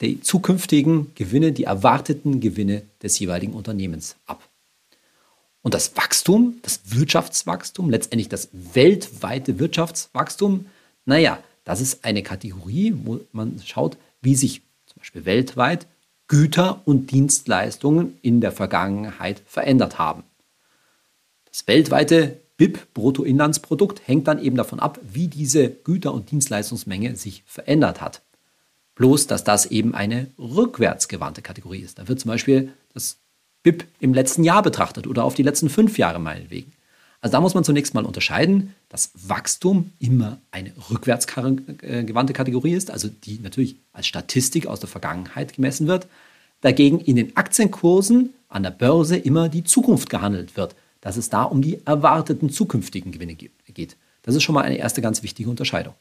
die 0.02 0.20
zukünftigen 0.20 1.12
Gewinne, 1.16 1.54
die 1.54 1.64
erwarteten 1.64 2.42
Gewinne 2.42 2.82
des 3.02 3.18
jeweiligen 3.18 3.54
Unternehmens 3.54 4.18
ab. 4.26 4.44
Und 5.62 5.74
das 5.74 5.96
Wachstum, 5.96 6.58
das 6.64 6.82
Wirtschaftswachstum, 6.86 7.90
letztendlich 7.90 8.28
das 8.28 8.50
weltweite 8.52 9.58
Wirtschaftswachstum, 9.58 10.66
naja, 11.06 11.40
das 11.68 11.82
ist 11.82 12.06
eine 12.06 12.24
Kategorie, 12.24 12.94
wo 13.04 13.20
man 13.34 13.62
schaut, 13.66 13.98
wie 14.22 14.36
sich 14.36 14.62
zum 14.86 15.00
Beispiel 15.00 15.26
weltweit 15.26 15.86
Güter 16.30 16.82
und 16.86 17.12
Dienstleistungen 17.12 18.18
in 18.22 18.40
der 18.40 18.54
Vergangenheit 18.54 19.42
verändert 19.46 20.00
haben. 20.00 20.24
Das 21.50 21.68
weltweite 21.68 22.40
BIP, 22.56 22.94
Bruttoinlandsprodukt, 22.94 24.08
hängt 24.08 24.30
dann 24.30 24.42
eben 24.42 24.56
davon 24.56 24.80
ab, 24.80 24.98
wie 25.04 25.28
diese 25.28 25.70
Güter- 25.70 26.14
und 26.14 26.32
Dienstleistungsmenge 26.32 27.18
sich 27.18 27.44
verändert 27.46 28.00
hat. 28.00 28.22
Bloß, 28.96 29.28
dass 29.28 29.44
das 29.44 29.66
eben 29.66 29.94
eine 29.94 30.32
rückwärtsgewandte 30.40 31.42
Kategorie 31.42 31.82
ist. 31.82 32.00
Da 32.00 32.08
wird 32.08 32.22
zum 32.22 32.30
Beispiel 32.30 32.72
das 32.94 33.18
BIP 33.64 33.84
im 34.00 34.14
letzten 34.14 34.46
Jahr 34.46 34.64
betrachtet 34.64 35.06
oder 35.06 35.26
auf 35.26 35.36
die 35.36 35.44
letzten 35.44 35.70
fünf 35.70 35.98
Jahre 35.98 36.20
meinetwegen. 36.20 36.72
Also 37.20 37.32
da 37.32 37.42
muss 37.42 37.56
man 37.56 37.64
zunächst 37.64 37.94
mal 37.94 38.06
unterscheiden, 38.06 38.76
dass 38.90 39.12
Wachstum 39.16 39.92
immer 40.00 40.38
eine 40.52 40.72
rückwärtsgewandte 40.90 42.34
Kategorie 42.34 42.74
ist, 42.74 42.92
also 42.92 43.10
die 43.10 43.40
natürlich 43.40 43.78
als 43.92 44.08
Statistik 44.08 44.68
aus 44.68 44.80
der 44.80 44.90
Vergangenheit 44.90 45.54
gemessen 45.56 45.88
wird. 45.88 46.08
Dagegen 46.62 47.00
in 47.00 47.16
den 47.16 47.36
Aktienkursen 47.36 48.34
an 48.50 48.64
der 48.64 48.72
Börse 48.72 49.18
immer 49.18 49.50
die 49.50 49.64
Zukunft 49.64 50.10
gehandelt 50.10 50.58
wird, 50.58 50.76
dass 51.02 51.18
es 51.18 51.30
da 51.30 51.44
um 51.44 51.62
die 51.62 51.80
erwarteten 51.86 52.50
zukünftigen 52.50 53.12
Gewinne 53.12 53.36
geht. 53.36 53.98
Das 54.22 54.36
ist 54.36 54.44
schon 54.44 54.56
mal 54.56 54.64
eine 54.64 54.78
erste 54.78 55.02
ganz 55.02 55.24
wichtige 55.24 55.50
Unterscheidung. 55.50 55.94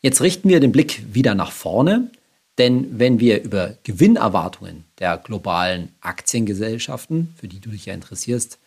Jetzt 0.00 0.20
richten 0.20 0.48
wir 0.48 0.60
den 0.60 0.72
Blick 0.72 1.02
wieder 1.12 1.34
nach 1.34 1.52
vorne 1.52 2.10
denn 2.58 2.98
wenn 2.98 3.20
wir 3.20 3.42
über 3.42 3.76
Gewinnerwartungen 3.84 4.84
der 4.98 5.16
globalen 5.16 5.90
Aktiengesellschaften, 6.00 7.34
für 7.36 7.46
die 7.46 7.60
du 7.60 7.70
dich 7.70 7.86
ja 7.86 7.94
interessierst, 7.94 8.58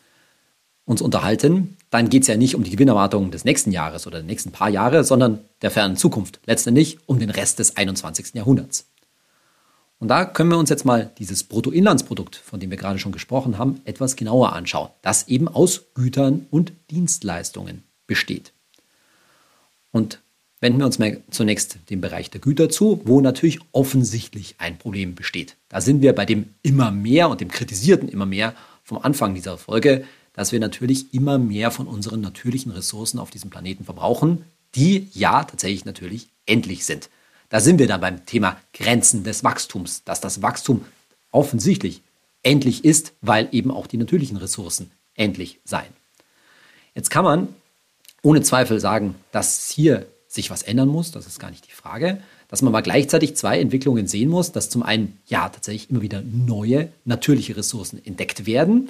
uns 0.85 1.01
unterhalten, 1.01 1.77
dann 1.89 2.09
geht 2.09 2.23
es 2.23 2.27
ja 2.27 2.37
nicht 2.37 2.55
um 2.55 2.63
die 2.63 2.71
Gewinnerwartungen 2.71 3.31
des 3.31 3.45
nächsten 3.45 3.71
Jahres 3.71 4.07
oder 4.07 4.19
der 4.19 4.27
nächsten 4.27 4.51
paar 4.51 4.69
Jahre, 4.69 5.03
sondern 5.03 5.39
der 5.61 5.71
fernen 5.71 5.97
Zukunft, 5.97 6.39
letztendlich 6.45 6.97
um 7.05 7.19
den 7.19 7.29
Rest 7.29 7.59
des 7.59 7.77
21. 7.77 8.33
Jahrhunderts. 8.33 8.87
Und 9.99 10.07
da 10.07 10.25
können 10.25 10.49
wir 10.49 10.57
uns 10.57 10.71
jetzt 10.71 10.83
mal 10.83 11.11
dieses 11.19 11.43
Bruttoinlandsprodukt, 11.43 12.35
von 12.35 12.59
dem 12.59 12.71
wir 12.71 12.77
gerade 12.77 12.97
schon 12.97 13.11
gesprochen 13.11 13.59
haben, 13.59 13.81
etwas 13.85 14.15
genauer 14.15 14.53
anschauen, 14.53 14.89
das 15.03 15.27
eben 15.27 15.47
aus 15.47 15.93
Gütern 15.93 16.47
und 16.49 16.73
Dienstleistungen 16.89 17.83
besteht. 18.07 18.51
Und 19.91 20.19
wenden 20.59 20.79
wir 20.79 20.87
uns 20.87 20.97
mal 20.97 21.21
zunächst 21.29 21.77
dem 21.91 22.01
Bereich 22.01 22.31
der 22.31 22.41
Güter 22.41 22.69
zu, 22.69 23.01
wo 23.05 23.21
natürlich 23.21 23.59
offensichtlich 23.73 24.55
ein 24.57 24.79
Problem 24.79 25.13
besteht. 25.13 25.55
Da 25.69 25.81
sind 25.81 26.01
wir 26.01 26.13
bei 26.13 26.25
dem 26.25 26.55
immer 26.63 26.89
mehr 26.89 27.29
und 27.29 27.41
dem 27.41 27.49
kritisierten 27.49 28.09
immer 28.09 28.25
mehr 28.25 28.55
vom 28.83 28.97
Anfang 28.97 29.35
dieser 29.35 29.59
Folge, 29.59 30.05
dass 30.33 30.51
wir 30.51 30.59
natürlich 30.59 31.13
immer 31.13 31.37
mehr 31.37 31.71
von 31.71 31.87
unseren 31.87 32.21
natürlichen 32.21 32.71
Ressourcen 32.71 33.19
auf 33.19 33.31
diesem 33.31 33.49
Planeten 33.49 33.85
verbrauchen, 33.85 34.45
die 34.75 35.09
ja 35.13 35.43
tatsächlich 35.43 35.85
natürlich 35.85 36.27
endlich 36.45 36.85
sind. 36.85 37.09
Da 37.49 37.59
sind 37.59 37.79
wir 37.79 37.87
dann 37.87 38.01
beim 38.01 38.25
Thema 38.25 38.57
Grenzen 38.73 39.23
des 39.23 39.43
Wachstums, 39.43 40.03
dass 40.05 40.21
das 40.21 40.41
Wachstum 40.41 40.85
offensichtlich 41.31 42.01
endlich 42.43 42.85
ist, 42.85 43.13
weil 43.21 43.49
eben 43.51 43.71
auch 43.71 43.87
die 43.87 43.97
natürlichen 43.97 44.37
Ressourcen 44.37 44.91
endlich 45.15 45.59
seien. 45.65 45.93
Jetzt 46.95 47.09
kann 47.09 47.25
man 47.25 47.49
ohne 48.23 48.41
Zweifel 48.41 48.79
sagen, 48.79 49.15
dass 49.31 49.69
hier 49.69 50.05
sich 50.27 50.49
was 50.49 50.63
ändern 50.63 50.87
muss, 50.87 51.11
das 51.11 51.27
ist 51.27 51.39
gar 51.39 51.51
nicht 51.51 51.67
die 51.67 51.73
Frage, 51.73 52.21
dass 52.47 52.61
man 52.61 52.73
aber 52.73 52.81
gleichzeitig 52.81 53.35
zwei 53.35 53.59
Entwicklungen 53.59 54.07
sehen 54.07 54.29
muss, 54.29 54.51
dass 54.51 54.69
zum 54.69 54.83
einen 54.83 55.19
ja 55.27 55.49
tatsächlich 55.49 55.89
immer 55.89 56.01
wieder 56.01 56.21
neue 56.21 56.89
natürliche 57.05 57.57
Ressourcen 57.57 58.05
entdeckt 58.05 58.45
werden. 58.45 58.89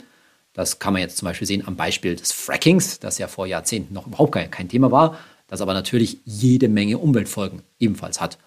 Das 0.54 0.80
kann 0.80 0.94
man 0.94 1.02
jetzt 1.02 1.18
zum 1.18 1.28
Beispiel 1.28 1.48
sehen 1.48 1.66
am 1.66 1.76
Beispiel 1.76 2.16
des 2.16 2.32
Frackings, 2.32 3.00
das 3.00 3.18
ja 3.18 3.28
vor 3.28 3.48
Jahrzehnten 3.48 3.94
noch 3.94 4.08
überhaupt 4.08 4.34
kein, 4.34 4.70
Thema 4.70 4.92
war, 4.92 5.18
das 5.48 5.62
aber 5.62 5.74
natürlich 5.74 6.18
jede 6.26 6.68
Menge 6.68 6.98
Umweltfolgen 6.98 7.62
ebenfalls 7.80 8.20
hat 8.20 8.38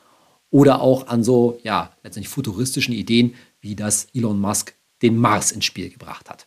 oder 0.50 0.80
auch 0.80 1.08
an 1.08 1.24
so, 1.24 1.58
ja, 1.62 1.92
letztendlich 2.02 2.28
futuristischen 2.28 2.94
Ideen, 2.94 3.34
wie 3.60 3.74
das 3.74 4.06
Elon 4.14 4.38
Musk 4.38 4.74
den 5.02 5.16
Mars 5.16 5.50
ins 5.50 5.64
Spiel 5.64 5.90
gebracht 5.90 6.30
hat. 6.30 6.46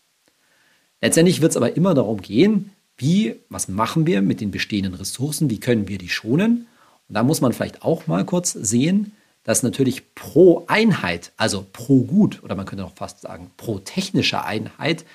Letztendlich 1.02 1.42
wird 1.42 1.52
es 1.52 1.58
aber 1.58 1.76
immer 1.76 1.94
darum 1.94 2.22
gehen, 2.22 2.72
wie, 2.98 3.36
was 3.50 3.68
machen 3.68 4.08
wir 4.08 4.22
mit 4.22 4.42
den 4.42 4.52
bestehenden 4.52 4.94
Ressourcen, 4.94 5.50
wie 5.50 5.60
können 5.60 5.88
wir 5.88 5.98
die 5.98 6.10
schonen. 6.10 6.68
Und 7.08 7.16
da 7.16 7.24
muss 7.24 7.42
man 7.42 7.54
vielleicht 7.54 7.84
auch 7.84 8.08
mal 8.08 8.26
kurz 8.26 8.54
sehen, 8.54 9.12
dass 9.44 9.64
natürlich 9.64 10.14
pro 10.16 10.66
Einheit, 10.68 11.32
also 11.38 11.66
pro 11.72 12.04
Gut 12.04 12.44
oder 12.44 12.56
man 12.56 12.66
könnte 12.66 12.86
auch 12.86 12.96
fast 12.96 13.22
sagen 13.22 13.52
pro 13.58 13.80
technische 13.80 14.44
Einheit, 14.44 15.06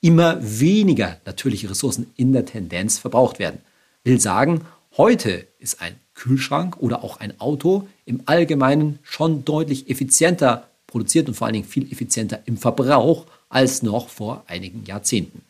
immer 0.00 0.38
weniger 0.40 1.18
natürliche 1.24 1.70
Ressourcen 1.70 2.10
in 2.16 2.32
der 2.32 2.44
Tendenz 2.44 2.98
verbraucht 2.98 3.38
werden. 3.38 3.60
Will 4.04 4.20
sagen, 4.20 4.62
heute 4.96 5.46
ist 5.58 5.80
ein 5.80 5.96
Kühlschrank 6.14 6.76
oder 6.78 7.04
auch 7.04 7.18
ein 7.18 7.40
Auto 7.40 7.88
im 8.04 8.22
Allgemeinen 8.26 8.98
schon 9.02 9.44
deutlich 9.44 9.90
effizienter 9.90 10.68
produziert 10.86 11.28
und 11.28 11.34
vor 11.34 11.46
allen 11.46 11.54
Dingen 11.54 11.68
viel 11.68 11.90
effizienter 11.92 12.40
im 12.46 12.56
Verbrauch 12.56 13.26
als 13.48 13.82
noch 13.82 14.08
vor 14.08 14.44
einigen 14.46 14.84
Jahrzehnten. 14.84 15.42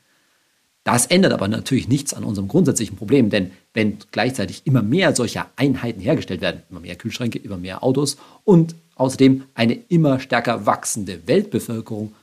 Das 0.85 1.07
ändert 1.07 1.33
aber 1.33 1.49
natürlich 1.49 1.89
nichts 1.89 2.15
an 2.15 2.25
unserem 2.25 2.49
grundsätzlichen 2.49 2.97
Problem, 2.97 3.29
denn 3.29 3.51
wenn 3.75 3.99
gleichzeitig 4.11 4.63
immer 4.65 4.83
mehr 4.83 5.15
solcher 5.15 5.51
Einheiten 5.57 6.01
hergestellt 6.01 6.41
werden, 6.41 6.63
immer 6.71 6.81
mehr 6.81 6.97
Kühlschränke, 6.97 7.39
immer 7.39 7.59
mehr 7.59 7.85
Autos 7.85 8.17
und 8.45 8.75
außerdem 8.95 9.45
eine 9.55 9.75
immer 9.75 10.19
stärker 10.19 10.65
wachsende 10.65 11.27
Weltbevölkerung, 11.27 12.15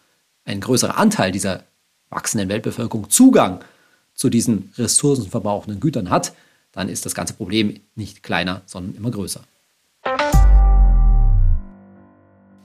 ein 0.46 0.62
größerer 0.62 0.98
Anteil 0.98 1.32
dieser 1.32 1.63
wachsenden 2.10 2.50
Weltbevölkerung 2.50 3.10
Zugang 3.10 3.64
zu 4.14 4.30
diesen 4.30 4.72
ressourcenverbrauchenden 4.78 5.80
Gütern 5.80 6.10
hat, 6.10 6.34
dann 6.72 6.90
ist 6.90 7.06
das 7.06 7.16
ganze 7.16 7.34
Problem 7.34 7.80
nicht 7.96 8.24
kleiner, 8.24 8.62
sondern 8.66 8.96
immer 8.96 9.12
größer. 9.12 9.42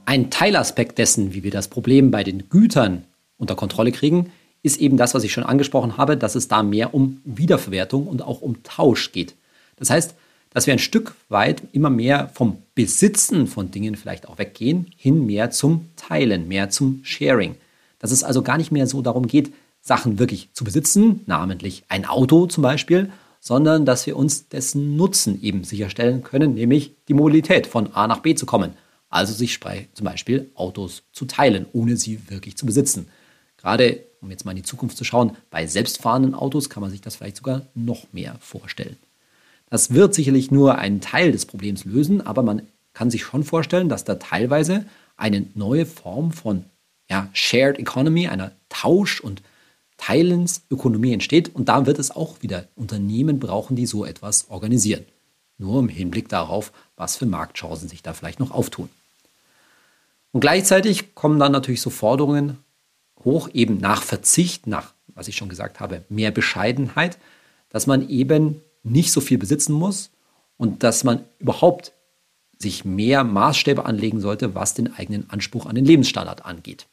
Ein 0.04 0.30
Teilaspekt 0.30 0.99
dessen, 0.99 1.35
wie 1.35 1.44
wir 1.44 1.52
das 1.52 1.68
Problem 1.68 2.11
bei 2.11 2.25
den 2.25 2.49
Gütern 2.49 3.04
unter 3.38 3.54
Kontrolle 3.54 3.92
kriegen, 3.92 4.32
ist 4.62 4.78
eben 4.78 4.97
das, 4.97 5.14
was 5.14 5.25
ich 5.25 5.32
schon 5.32 5.44
angesprochen 5.44 5.97
habe, 5.97 6.16
dass 6.16 6.35
es 6.35 6.49
da 6.49 6.62
mehr 6.62 6.94
um 6.94 7.20
Wiederverwertung 7.25 8.06
und 8.06 8.23
auch 8.23 8.42
um 8.42 8.62
Tausch 8.62 9.12
geht. 9.12 9.35
Das 9.76 9.88
heißt, 9.88 10.14
dass 10.50 10.66
wir 10.66 10.75
ein 10.75 10.80
Stück 10.80 11.14
weit 11.28 11.62
immer 11.73 11.90
mehr 11.90 12.28
vom 12.35 12.59
Besitzen 12.75 13.47
von 13.47 13.70
Dingen 13.70 13.94
vielleicht 13.94 14.28
auch 14.28 14.38
weggehen, 14.38 14.92
hin 14.97 15.26
mehr 15.26 15.50
zum 15.50 15.88
Teilen, 15.97 16.49
mehr 16.49 16.70
zum 16.70 17.00
Sharing. 17.04 17.54
Dass 18.00 18.11
es 18.11 18.25
also 18.25 18.42
gar 18.42 18.59
nicht 18.59 18.73
mehr 18.73 18.88
so 18.88 19.00
darum 19.02 19.28
geht, 19.28 19.52
Sachen 19.80 20.19
wirklich 20.19 20.50
zu 20.52 20.64
besitzen, 20.64 21.21
namentlich 21.26 21.85
ein 21.88 22.04
Auto 22.04 22.47
zum 22.47 22.62
Beispiel, 22.62 23.11
sondern 23.40 23.87
dass 23.87 24.07
wir 24.07 24.16
uns 24.16 24.49
dessen 24.49 24.97
Nutzen 24.97 25.40
eben 25.42 25.64
sicherstellen 25.64 26.23
können, 26.23 26.54
nämlich 26.54 26.95
die 27.09 27.14
Mobilität 27.14 27.66
von 27.66 27.95
A 27.95 28.07
nach 28.07 28.21
B 28.21 28.35
zu 28.35 28.45
kommen. 28.45 28.75
Also 29.09 29.33
sich 29.33 29.59
zum 29.61 30.04
Beispiel 30.04 30.50
Autos 30.54 31.02
zu 31.12 31.25
teilen, 31.25 31.66
ohne 31.73 31.97
sie 31.97 32.21
wirklich 32.28 32.57
zu 32.57 32.66
besitzen. 32.66 33.09
Gerade, 33.57 34.04
um 34.21 34.30
jetzt 34.30 34.45
mal 34.45 34.52
in 34.52 34.59
die 34.59 34.62
Zukunft 34.62 34.97
zu 34.97 35.04
schauen, 35.04 35.37
bei 35.50 35.66
selbstfahrenden 35.66 36.35
Autos 36.35 36.71
kann 36.71 36.83
man 36.83 36.90
sich 36.90 37.00
das 37.00 37.16
vielleicht 37.16 37.37
sogar 37.37 37.62
noch 37.75 38.12
mehr 38.12 38.37
vorstellen. 38.40 38.97
Das 39.69 39.92
wird 39.92 40.14
sicherlich 40.14 40.50
nur 40.50 40.78
einen 40.78 41.00
Teil 41.00 41.33
des 41.33 41.47
Problems 41.47 41.85
lösen, 41.85 42.25
aber 42.26 42.42
man 42.42 42.62
kann 42.92 43.11
sich 43.11 43.23
schon 43.23 43.45
vorstellen, 43.45 43.88
dass 43.88 44.04
da 44.04 44.16
teilweise 44.16 44.85
eine 45.16 45.47
neue 45.54 45.87
Form 45.87 46.33
von 46.33 46.64
ja, 47.10 47.28
Shared 47.32 47.78
Economy, 47.78 48.28
einer 48.28 48.52
Tausch- 48.68 49.20
und 49.20 49.42
Teilensökonomie 49.96 51.12
entsteht 51.12 51.54
und 51.54 51.68
da 51.68 51.84
wird 51.84 51.98
es 51.98 52.10
auch 52.10 52.40
wieder 52.40 52.68
Unternehmen 52.74 53.38
brauchen, 53.38 53.76
die 53.76 53.84
so 53.84 54.06
etwas 54.06 54.48
organisieren. 54.48 55.04
Nur 55.58 55.80
im 55.80 55.88
Hinblick 55.90 56.28
darauf, 56.28 56.72
was 56.96 57.16
für 57.16 57.26
Marktchancen 57.26 57.88
sich 57.88 58.02
da 58.02 58.14
vielleicht 58.14 58.40
noch 58.40 58.50
auftun. 58.50 58.88
Und 60.32 60.40
gleichzeitig 60.40 61.14
kommen 61.14 61.38
dann 61.38 61.52
natürlich 61.52 61.82
so 61.82 61.90
Forderungen 61.90 62.56
hoch, 63.24 63.50
eben 63.52 63.76
nach 63.76 64.02
Verzicht, 64.02 64.66
nach, 64.66 64.94
was 65.08 65.28
ich 65.28 65.36
schon 65.36 65.50
gesagt 65.50 65.80
habe, 65.80 66.04
mehr 66.08 66.30
Bescheidenheit, 66.30 67.18
dass 67.68 67.86
man 67.86 68.08
eben 68.08 68.62
nicht 68.82 69.12
so 69.12 69.20
viel 69.20 69.36
besitzen 69.36 69.74
muss 69.74 70.10
und 70.56 70.82
dass 70.82 71.04
man 71.04 71.24
überhaupt 71.38 71.92
sich 72.56 72.84
mehr 72.84 73.24
Maßstäbe 73.24 73.84
anlegen 73.84 74.20
sollte, 74.20 74.54
was 74.54 74.74
den 74.74 74.94
eigenen 74.94 75.28
Anspruch 75.28 75.66
an 75.66 75.74
den 75.74 75.84
Lebensstandard 75.84 76.44
angeht. 76.44 76.86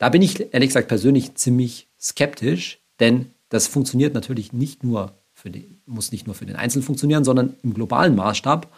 Da 0.00 0.08
bin 0.08 0.22
ich 0.22 0.54
ehrlich 0.54 0.70
gesagt 0.70 0.88
persönlich 0.88 1.34
ziemlich 1.34 1.86
skeptisch, 2.00 2.80
denn 3.00 3.26
das 3.50 3.66
funktioniert 3.66 4.14
natürlich 4.14 4.50
nicht 4.50 4.82
nur 4.82 5.12
für 5.34 5.50
den, 5.50 5.82
muss 5.84 6.10
nicht 6.10 6.26
nur 6.26 6.34
für 6.34 6.46
den 6.46 6.56
Einzelnen 6.56 6.84
funktionieren, 6.84 7.22
sondern 7.22 7.54
im 7.62 7.74
globalen 7.74 8.16
Maßstab. 8.16 8.72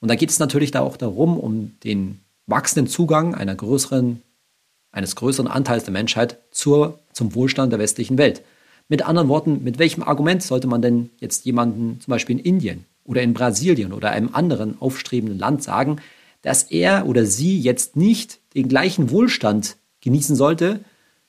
Und 0.00 0.08
da 0.08 0.14
geht 0.14 0.30
es 0.30 0.38
natürlich 0.38 0.70
da 0.70 0.80
auch 0.80 0.96
darum, 0.96 1.38
um 1.38 1.72
den 1.84 2.20
wachsenden 2.46 2.90
Zugang 2.90 3.34
einer 3.34 3.54
größeren, 3.54 4.22
eines 4.90 5.16
größeren 5.16 5.48
Anteils 5.48 5.84
der 5.84 5.92
Menschheit 5.92 6.38
zur, 6.50 6.98
zum 7.12 7.34
Wohlstand 7.34 7.70
der 7.70 7.78
westlichen 7.78 8.16
Welt. 8.16 8.42
Mit 8.88 9.02
anderen 9.02 9.28
Worten, 9.28 9.62
mit 9.64 9.78
welchem 9.78 10.02
Argument 10.02 10.42
sollte 10.42 10.66
man 10.66 10.80
denn 10.80 11.10
jetzt 11.20 11.44
jemanden 11.44 12.00
zum 12.00 12.10
Beispiel 12.10 12.38
in 12.38 12.44
Indien 12.44 12.84
oder 13.04 13.20
in 13.20 13.34
Brasilien 13.34 13.92
oder 13.92 14.12
einem 14.12 14.30
anderen 14.32 14.80
aufstrebenden 14.80 15.38
Land 15.38 15.62
sagen, 15.62 15.96
dass 16.40 16.62
er 16.62 17.06
oder 17.06 17.26
sie 17.26 17.60
jetzt 17.60 17.96
nicht 17.96 18.40
den 18.54 18.70
gleichen 18.70 19.10
Wohlstand 19.10 19.76
genießen 20.00 20.36
sollte, 20.36 20.80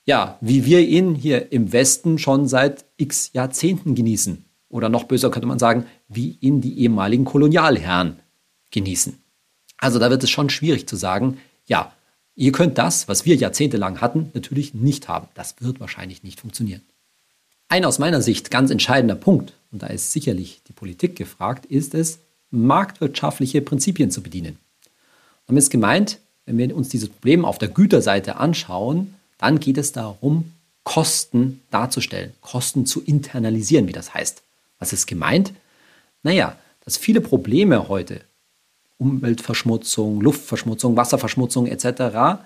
ja, 0.05 0.37
wie 0.41 0.65
wir 0.65 0.87
ihn 0.87 1.15
hier 1.15 1.51
im 1.51 1.71
Westen 1.71 2.17
schon 2.17 2.47
seit 2.47 2.85
x 2.97 3.31
Jahrzehnten 3.33 3.95
genießen. 3.95 4.45
Oder 4.69 4.89
noch 4.89 5.03
böser 5.03 5.31
könnte 5.31 5.47
man 5.47 5.59
sagen, 5.59 5.85
wie 6.07 6.37
ihn 6.41 6.61
die 6.61 6.79
ehemaligen 6.79 7.25
Kolonialherren 7.25 8.19
genießen. 8.71 9.17
Also 9.77 9.99
da 9.99 10.09
wird 10.09 10.23
es 10.23 10.29
schon 10.29 10.49
schwierig 10.49 10.87
zu 10.87 10.95
sagen, 10.95 11.37
ja, 11.65 11.93
ihr 12.35 12.51
könnt 12.51 12.77
das, 12.77 13.07
was 13.07 13.25
wir 13.25 13.35
jahrzehntelang 13.35 14.01
hatten, 14.01 14.31
natürlich 14.33 14.73
nicht 14.73 15.07
haben. 15.07 15.27
Das 15.33 15.55
wird 15.59 15.79
wahrscheinlich 15.79 16.23
nicht 16.23 16.39
funktionieren. 16.39 16.81
Ein 17.67 17.85
aus 17.85 17.99
meiner 17.99 18.21
Sicht 18.21 18.49
ganz 18.49 18.71
entscheidender 18.71 19.15
Punkt, 19.15 19.53
und 19.71 19.83
da 19.83 19.87
ist 19.87 20.11
sicherlich 20.11 20.61
die 20.67 20.73
Politik 20.73 21.15
gefragt, 21.15 21.65
ist 21.67 21.93
es, 21.93 22.19
marktwirtschaftliche 22.49 23.61
Prinzipien 23.61 24.09
zu 24.09 24.23
bedienen. 24.23 24.57
Damit 25.45 25.63
ist 25.63 25.69
gemeint, 25.69 26.19
wenn 26.49 26.57
wir 26.69 26.75
uns 26.75 26.89
dieses 26.89 27.09
Problem 27.09 27.45
auf 27.45 27.59
der 27.59 27.69
Güterseite 27.69 28.37
anschauen, 28.37 29.13
dann 29.37 29.59
geht 29.59 29.77
es 29.77 29.91
darum, 29.91 30.51
Kosten 30.83 31.61
darzustellen, 31.69 32.33
Kosten 32.41 32.85
zu 32.85 33.01
internalisieren, 33.01 33.87
wie 33.87 33.93
das 33.93 34.13
heißt. 34.13 34.41
Was 34.79 34.91
ist 34.91 35.05
gemeint? 35.05 35.53
Naja, 36.23 36.55
dass 36.83 36.97
viele 36.97 37.21
Probleme 37.21 37.87
heute, 37.87 38.21
Umweltverschmutzung, 38.97 40.21
Luftverschmutzung, 40.21 40.97
Wasserverschmutzung 40.97 41.67
etc., 41.67 42.41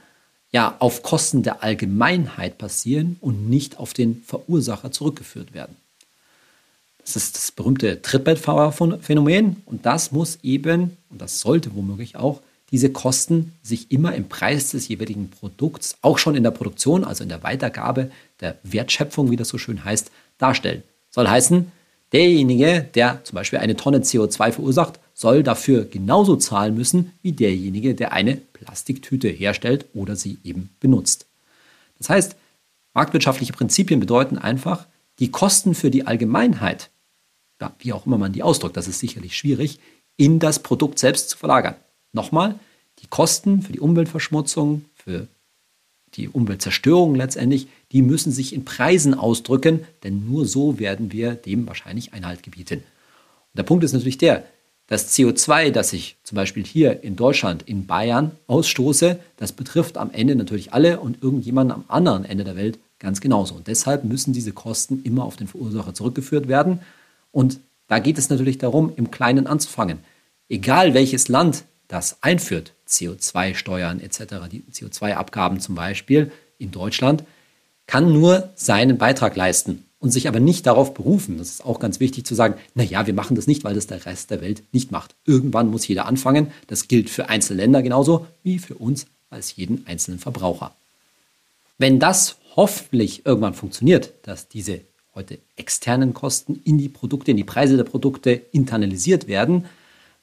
ja, 0.52 0.76
auf 0.78 1.02
Kosten 1.02 1.42
der 1.42 1.64
Allgemeinheit 1.64 2.60
passieren 2.60 3.18
und 3.22 3.50
nicht 3.50 3.80
auf 3.80 3.94
den 3.94 4.22
Verursacher 4.24 4.92
zurückgeführt 4.92 5.54
werden. 5.54 5.76
Das 7.00 7.16
ist 7.16 7.36
das 7.36 7.52
berühmte 7.52 8.02
Trittbettfahrerphänomen 8.02 9.64
und 9.66 9.86
das 9.86 10.12
muss 10.12 10.40
eben, 10.44 10.98
und 11.10 11.22
das 11.22 11.40
sollte 11.40 11.74
womöglich 11.76 12.18
auch, 12.18 12.42
diese 12.74 12.92
Kosten 12.92 13.54
sich 13.62 13.92
immer 13.92 14.16
im 14.16 14.28
Preis 14.28 14.72
des 14.72 14.88
jeweiligen 14.88 15.30
Produkts, 15.30 15.96
auch 16.02 16.18
schon 16.18 16.36
in 16.36 16.42
der 16.42 16.50
Produktion, 16.50 17.04
also 17.04 17.22
in 17.22 17.30
der 17.30 17.44
Weitergabe 17.44 18.10
der 18.42 18.58
Wertschöpfung, 18.64 19.30
wie 19.30 19.36
das 19.36 19.50
so 19.50 19.60
schön 19.60 19.86
heißt, 19.86 20.10
darstellen. 20.40 20.82
Soll 21.12 21.28
heißen, 21.28 21.72
derjenige, 22.14 22.82
der 22.96 23.24
zum 23.26 23.36
Beispiel 23.36 23.60
eine 23.60 23.76
Tonne 23.76 24.00
CO2 24.00 24.54
verursacht, 24.54 25.00
soll 25.14 25.44
dafür 25.44 25.86
genauso 25.86 26.36
zahlen 26.36 26.74
müssen 26.74 27.12
wie 27.22 27.34
derjenige, 27.34 27.94
der 27.94 28.12
eine 28.12 28.38
Plastiktüte 28.38 29.28
herstellt 29.28 29.86
oder 29.94 30.16
sie 30.16 30.40
eben 30.44 30.72
benutzt. 30.80 31.28
Das 32.00 32.10
heißt, 32.10 32.36
marktwirtschaftliche 32.96 33.54
Prinzipien 33.54 34.00
bedeuten 34.00 34.40
einfach, 34.40 34.88
die 35.20 35.30
Kosten 35.30 35.76
für 35.76 35.92
die 35.92 36.08
Allgemeinheit, 36.08 36.90
wie 37.78 37.94
auch 37.94 38.08
immer 38.08 38.18
man 38.18 38.34
die 38.34 38.42
ausdrückt, 38.42 38.78
das 38.78 38.88
ist 38.88 38.98
sicherlich 38.98 39.38
schwierig, 39.38 39.80
in 40.18 40.40
das 40.40 40.58
Produkt 40.58 40.98
selbst 40.98 41.30
zu 41.30 41.38
verlagern. 41.38 41.76
Nochmal, 42.14 42.60
die 43.00 43.08
Kosten 43.08 43.62
für 43.62 43.74
die 43.74 43.80
Umweltverschmutzung, 43.80 44.86
für 44.94 45.28
die 46.14 46.30
Umweltzerstörung 46.30 47.16
letztendlich, 47.16 47.68
die 47.92 48.04
müssen 48.04 48.32
sich 48.32 48.54
in 48.54 48.66
Preisen 48.66 49.14
ausdrücken, 49.14 49.82
denn 50.04 50.26
nur 50.26 50.46
so 50.46 50.80
werden 50.80 51.12
wir 51.12 51.34
dem 51.34 51.68
wahrscheinlich 51.68 52.14
Einhalt 52.14 52.44
gebieten. 52.44 52.80
Und 52.80 53.58
der 53.58 53.64
Punkt 53.64 53.84
ist 53.84 53.94
natürlich 53.94 54.20
der, 54.20 54.46
das 54.88 55.18
CO2, 55.18 55.72
das 55.72 55.94
ich 55.94 56.18
zum 56.24 56.36
Beispiel 56.36 56.64
hier 56.64 57.04
in 57.04 57.16
Deutschland, 57.16 57.64
in 57.64 57.88
Bayern 57.88 58.32
ausstoße, 58.48 59.20
das 59.38 59.52
betrifft 59.54 59.98
am 59.98 60.12
Ende 60.12 60.36
natürlich 60.36 60.74
alle 60.74 61.00
und 61.00 61.24
irgendjemanden 61.24 61.74
am 61.74 61.86
anderen 61.88 62.26
Ende 62.26 62.44
der 62.44 62.56
Welt 62.56 62.80
ganz 63.00 63.22
genauso. 63.22 63.56
Und 63.56 63.68
deshalb 63.68 64.04
müssen 64.04 64.34
diese 64.34 64.52
Kosten 64.52 65.02
immer 65.04 65.24
auf 65.24 65.36
den 65.36 65.48
Verursacher 65.48 65.94
zurückgeführt 65.94 66.48
werden. 66.48 66.80
Und 67.32 67.60
da 67.88 68.00
geht 68.00 68.18
es 68.18 68.30
natürlich 68.30 68.58
darum, 68.58 68.92
im 68.96 69.10
Kleinen 69.10 69.48
anzufangen. 69.48 70.00
Egal 70.50 70.94
welches 70.94 71.28
Land 71.28 71.64
das 71.94 72.18
einführt, 72.22 72.74
CO2-Steuern 72.88 74.00
etc., 74.00 74.50
die 74.52 74.64
CO2-Abgaben 74.72 75.60
zum 75.60 75.76
Beispiel 75.76 76.32
in 76.58 76.72
Deutschland, 76.72 77.24
kann 77.86 78.12
nur 78.12 78.50
seinen 78.56 78.98
Beitrag 78.98 79.36
leisten 79.36 79.86
und 80.00 80.10
sich 80.12 80.28
aber 80.28 80.40
nicht 80.40 80.66
darauf 80.66 80.94
berufen. 80.94 81.38
Das 81.38 81.50
ist 81.50 81.66
auch 81.66 81.80
ganz 81.80 82.00
wichtig 82.00 82.26
zu 82.26 82.34
sagen, 82.34 82.56
naja, 82.74 83.06
wir 83.06 83.14
machen 83.14 83.36
das 83.36 83.48
nicht, 83.48 83.64
weil 83.64 83.76
das 83.76 83.88
der 83.88 84.06
Rest 84.06 84.32
der 84.32 84.42
Welt 84.42 84.64
nicht 84.72 84.92
macht. 84.92 85.16
Irgendwann 85.26 85.70
muss 85.70 85.88
jeder 85.88 86.06
anfangen. 86.06 86.52
Das 86.68 86.88
gilt 86.88 87.10
für 87.10 87.30
einzelne 87.30 87.62
Länder 87.62 87.84
genauso 87.84 88.26
wie 88.42 88.60
für 88.60 88.76
uns 88.76 89.06
als 89.30 89.56
jeden 89.56 89.86
einzelnen 89.86 90.20
Verbraucher. 90.20 90.76
Wenn 91.78 92.00
das 92.00 92.38
hoffentlich 92.56 93.26
irgendwann 93.26 93.54
funktioniert, 93.54 94.14
dass 94.24 94.48
diese 94.48 94.82
heute 95.16 95.38
externen 95.58 96.14
Kosten 96.14 96.60
in 96.64 96.78
die 96.78 96.90
Produkte, 96.90 97.32
in 97.32 97.38
die 97.38 97.44
Preise 97.44 97.78
der 97.78 97.84
Produkte 97.84 98.32
internalisiert 98.52 99.28
werden, 99.28 99.66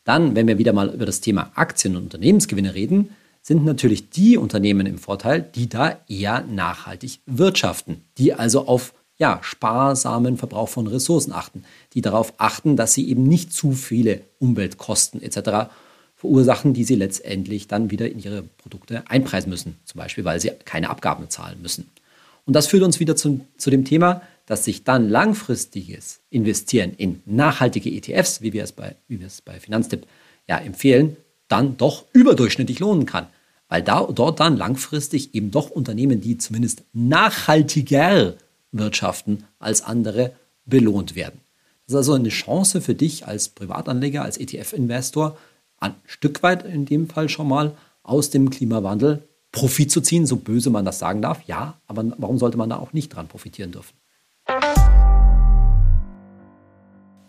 dann, 0.05 0.35
wenn 0.35 0.49
wir 0.49 0.59
wieder 0.59 0.73
mal 0.73 0.89
über 0.89 1.07
das 1.07 1.21
Thema 1.21 1.53
Aktien 1.55 1.97
und 1.97 2.05
Unternehmensgewinne 2.05 2.75
reden, 2.75 3.11
sind 3.43 3.65
natürlich 3.65 4.11
die 4.11 4.37
Unternehmen 4.37 4.87
im 4.87 4.99
Vorteil, 4.99 5.43
die 5.43 5.69
da 5.69 5.99
eher 6.09 6.43
nachhaltig 6.43 7.21
wirtschaften, 7.27 8.03
die 8.19 8.35
also 8.35 8.67
auf 8.67 8.95
ja, 9.17 9.39
sparsamen 9.43 10.39
Verbrauch 10.39 10.69
von 10.69 10.87
Ressourcen 10.87 11.33
achten, 11.33 11.65
die 11.93 12.01
darauf 12.01 12.33
achten, 12.39 12.77
dass 12.77 12.95
sie 12.95 13.09
eben 13.09 13.25
nicht 13.25 13.53
zu 13.53 13.73
viele 13.73 14.23
Umweltkosten 14.39 15.23
etc. 15.23 15.71
verursachen, 16.17 16.73
die 16.73 16.85
sie 16.85 16.95
letztendlich 16.95 17.69
dann 17.69 17.91
wieder 17.91 18.11
in 18.11 18.19
ihre 18.19 18.43
Produkte 18.43 19.05
einpreisen 19.09 19.51
müssen, 19.51 19.77
zum 19.85 19.99
Beispiel 19.99 20.25
weil 20.25 20.41
sie 20.41 20.51
keine 20.65 20.89
Abgaben 20.89 21.29
zahlen 21.29 21.61
müssen. 21.61 21.91
Und 22.47 22.57
das 22.57 22.67
führt 22.67 22.83
uns 22.83 22.99
wieder 22.99 23.15
zu, 23.15 23.41
zu 23.59 23.69
dem 23.69 23.85
Thema, 23.85 24.23
dass 24.51 24.65
sich 24.65 24.83
dann 24.83 25.09
langfristiges 25.09 26.23
Investieren 26.29 26.93
in 26.97 27.23
nachhaltige 27.25 27.89
ETFs, 27.89 28.43
wie 28.43 28.53
wir 28.53 28.65
es 28.65 28.73
bei, 28.73 28.97
wie 29.07 29.21
wir 29.21 29.29
es 29.29 29.43
bei 29.43 29.61
Finanztipp 29.61 30.09
ja 30.49 30.59
empfehlen, 30.59 31.17
dann 31.47 31.77
doch 31.77 32.07
überdurchschnittlich 32.13 32.81
lohnen 32.81 33.07
kann. 33.07 33.29
Weil 33.69 33.85
da, 33.85 34.03
dort 34.03 34.41
dann 34.41 34.57
langfristig 34.57 35.37
eben 35.37 35.53
doch 35.53 35.71
Unternehmen, 35.71 36.21
die 36.21 36.37
zumindest 36.37 36.83
nachhaltiger 36.93 38.35
wirtschaften 38.73 39.45
als 39.61 39.83
andere, 39.83 40.33
belohnt 40.65 41.15
werden. 41.15 41.39
Das 41.87 41.93
ist 41.93 41.99
also 41.99 42.15
eine 42.15 42.31
Chance 42.31 42.81
für 42.81 42.97
dich 42.97 43.29
als 43.29 43.51
Privatanleger, 43.51 44.25
als 44.25 44.37
ETF-Investor, 44.37 45.39
ein 45.79 45.95
Stück 46.07 46.43
weit 46.43 46.65
in 46.65 46.87
dem 46.87 47.09
Fall 47.09 47.29
schon 47.29 47.47
mal 47.47 47.77
aus 48.03 48.31
dem 48.31 48.51
Klimawandel 48.51 49.23
Profit 49.53 49.93
zu 49.93 50.01
ziehen, 50.01 50.27
so 50.27 50.35
böse 50.35 50.71
man 50.71 50.85
das 50.85 50.99
sagen 50.99 51.23
darf. 51.23 51.47
Ja, 51.47 51.81
aber 51.87 52.05
warum 52.19 52.39
sollte 52.39 52.59
man 52.59 52.69
da 52.69 52.79
auch 52.79 52.93
nicht 52.93 53.11
dran 53.11 53.29
profitieren 53.29 53.71
dürfen? 53.71 54.00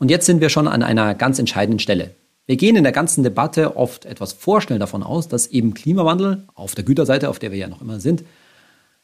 Und 0.02 0.10
jetzt 0.10 0.26
sind 0.26 0.42
wir 0.42 0.50
schon 0.50 0.68
an 0.68 0.82
einer 0.82 1.14
ganz 1.14 1.38
entscheidenden 1.38 1.78
Stelle. 1.78 2.16
Wir 2.48 2.56
gehen 2.56 2.76
in 2.76 2.82
der 2.82 2.92
ganzen 2.92 3.22
Debatte 3.22 3.78
oft 3.78 4.06
etwas 4.06 4.34
vorschnell 4.34 4.80
davon 4.80 5.04
aus, 5.04 5.28
dass 5.28 5.46
eben 5.46 5.76
Klimawandel 5.76 6.48
auf 6.56 6.74
der 6.74 6.84
Güterseite, 6.84 7.30
auf 7.30 7.38
der 7.38 7.52
wir 7.52 7.60
ja 7.60 7.68
noch 7.68 7.82
immer 7.82 8.00
sind, 8.00 8.24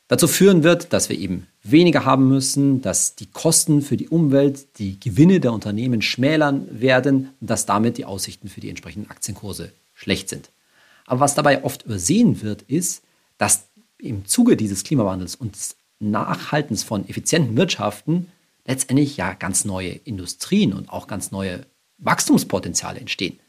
dazu 0.07 0.27
führen 0.27 0.63
wird, 0.63 0.93
dass 0.93 1.09
wir 1.09 1.19
eben 1.19 1.45
weniger 1.61 2.03
haben 2.03 2.27
müssen, 2.27 2.81
dass 2.81 3.13
die 3.13 3.27
Kosten 3.27 3.83
für 3.83 3.95
die 3.95 4.09
Umwelt, 4.09 4.79
die 4.79 4.99
Gewinne 4.99 5.39
der 5.39 5.53
Unternehmen 5.53 6.01
schmälern 6.01 6.67
werden 6.71 7.29
und 7.41 7.47
dass 7.51 7.67
damit 7.67 7.99
die 7.99 8.05
Aussichten 8.05 8.47
für 8.47 8.61
die 8.61 8.69
entsprechenden 8.69 9.11
Aktienkurse 9.11 9.71
schlecht 9.93 10.29
sind. 10.29 10.49
Aber 11.05 11.19
was 11.19 11.35
dabei 11.35 11.63
oft 11.63 11.85
übersehen 11.85 12.41
wird, 12.41 12.63
ist, 12.63 13.03
dass 13.37 13.67
im 13.99 14.25
Zuge 14.25 14.57
dieses 14.57 14.83
Klimawandels 14.83 15.35
und 15.35 15.53
des 15.53 15.75
Nachhaltens 15.99 16.81
von 16.81 17.07
effizienten 17.07 17.55
Wirtschaften 17.55 18.31
letztendlich 18.67 19.17
ja 19.17 19.33
ganz 19.33 19.65
neue 19.65 19.89
Industrien 19.89 20.73
und 20.73 20.89
auch 20.89 21.07
ganz 21.07 21.31
neue 21.31 21.65
Wachstumspotenziale 21.97 22.99
entstehen. 22.99 23.39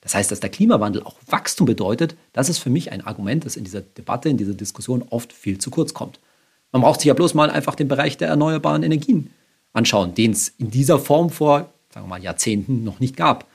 Das 0.00 0.14
heißt, 0.14 0.30
dass 0.30 0.38
der 0.38 0.50
Klimawandel 0.50 1.02
auch 1.02 1.16
Wachstum 1.26 1.66
bedeutet, 1.66 2.14
das 2.32 2.48
ist 2.48 2.58
für 2.58 2.70
mich 2.70 2.92
ein 2.92 3.00
Argument, 3.00 3.44
das 3.44 3.56
in 3.56 3.64
dieser 3.64 3.80
Debatte, 3.80 4.28
in 4.28 4.36
dieser 4.36 4.54
Diskussion 4.54 5.02
oft 5.10 5.32
viel 5.32 5.58
zu 5.58 5.70
kurz 5.70 5.94
kommt. 5.94 6.20
Man 6.70 6.82
braucht 6.82 7.00
sich 7.00 7.08
ja 7.08 7.14
bloß 7.14 7.34
mal 7.34 7.50
einfach 7.50 7.74
den 7.74 7.88
Bereich 7.88 8.16
der 8.16 8.28
erneuerbaren 8.28 8.84
Energien 8.84 9.30
anschauen, 9.72 10.14
den 10.14 10.30
es 10.30 10.50
in 10.58 10.70
dieser 10.70 10.98
Form 10.98 11.30
vor, 11.30 11.72
sagen 11.92 12.06
wir 12.06 12.10
mal, 12.10 12.22
Jahrzehnten 12.22 12.84
noch 12.84 13.00
nicht 13.00 13.16
gab. 13.16 13.46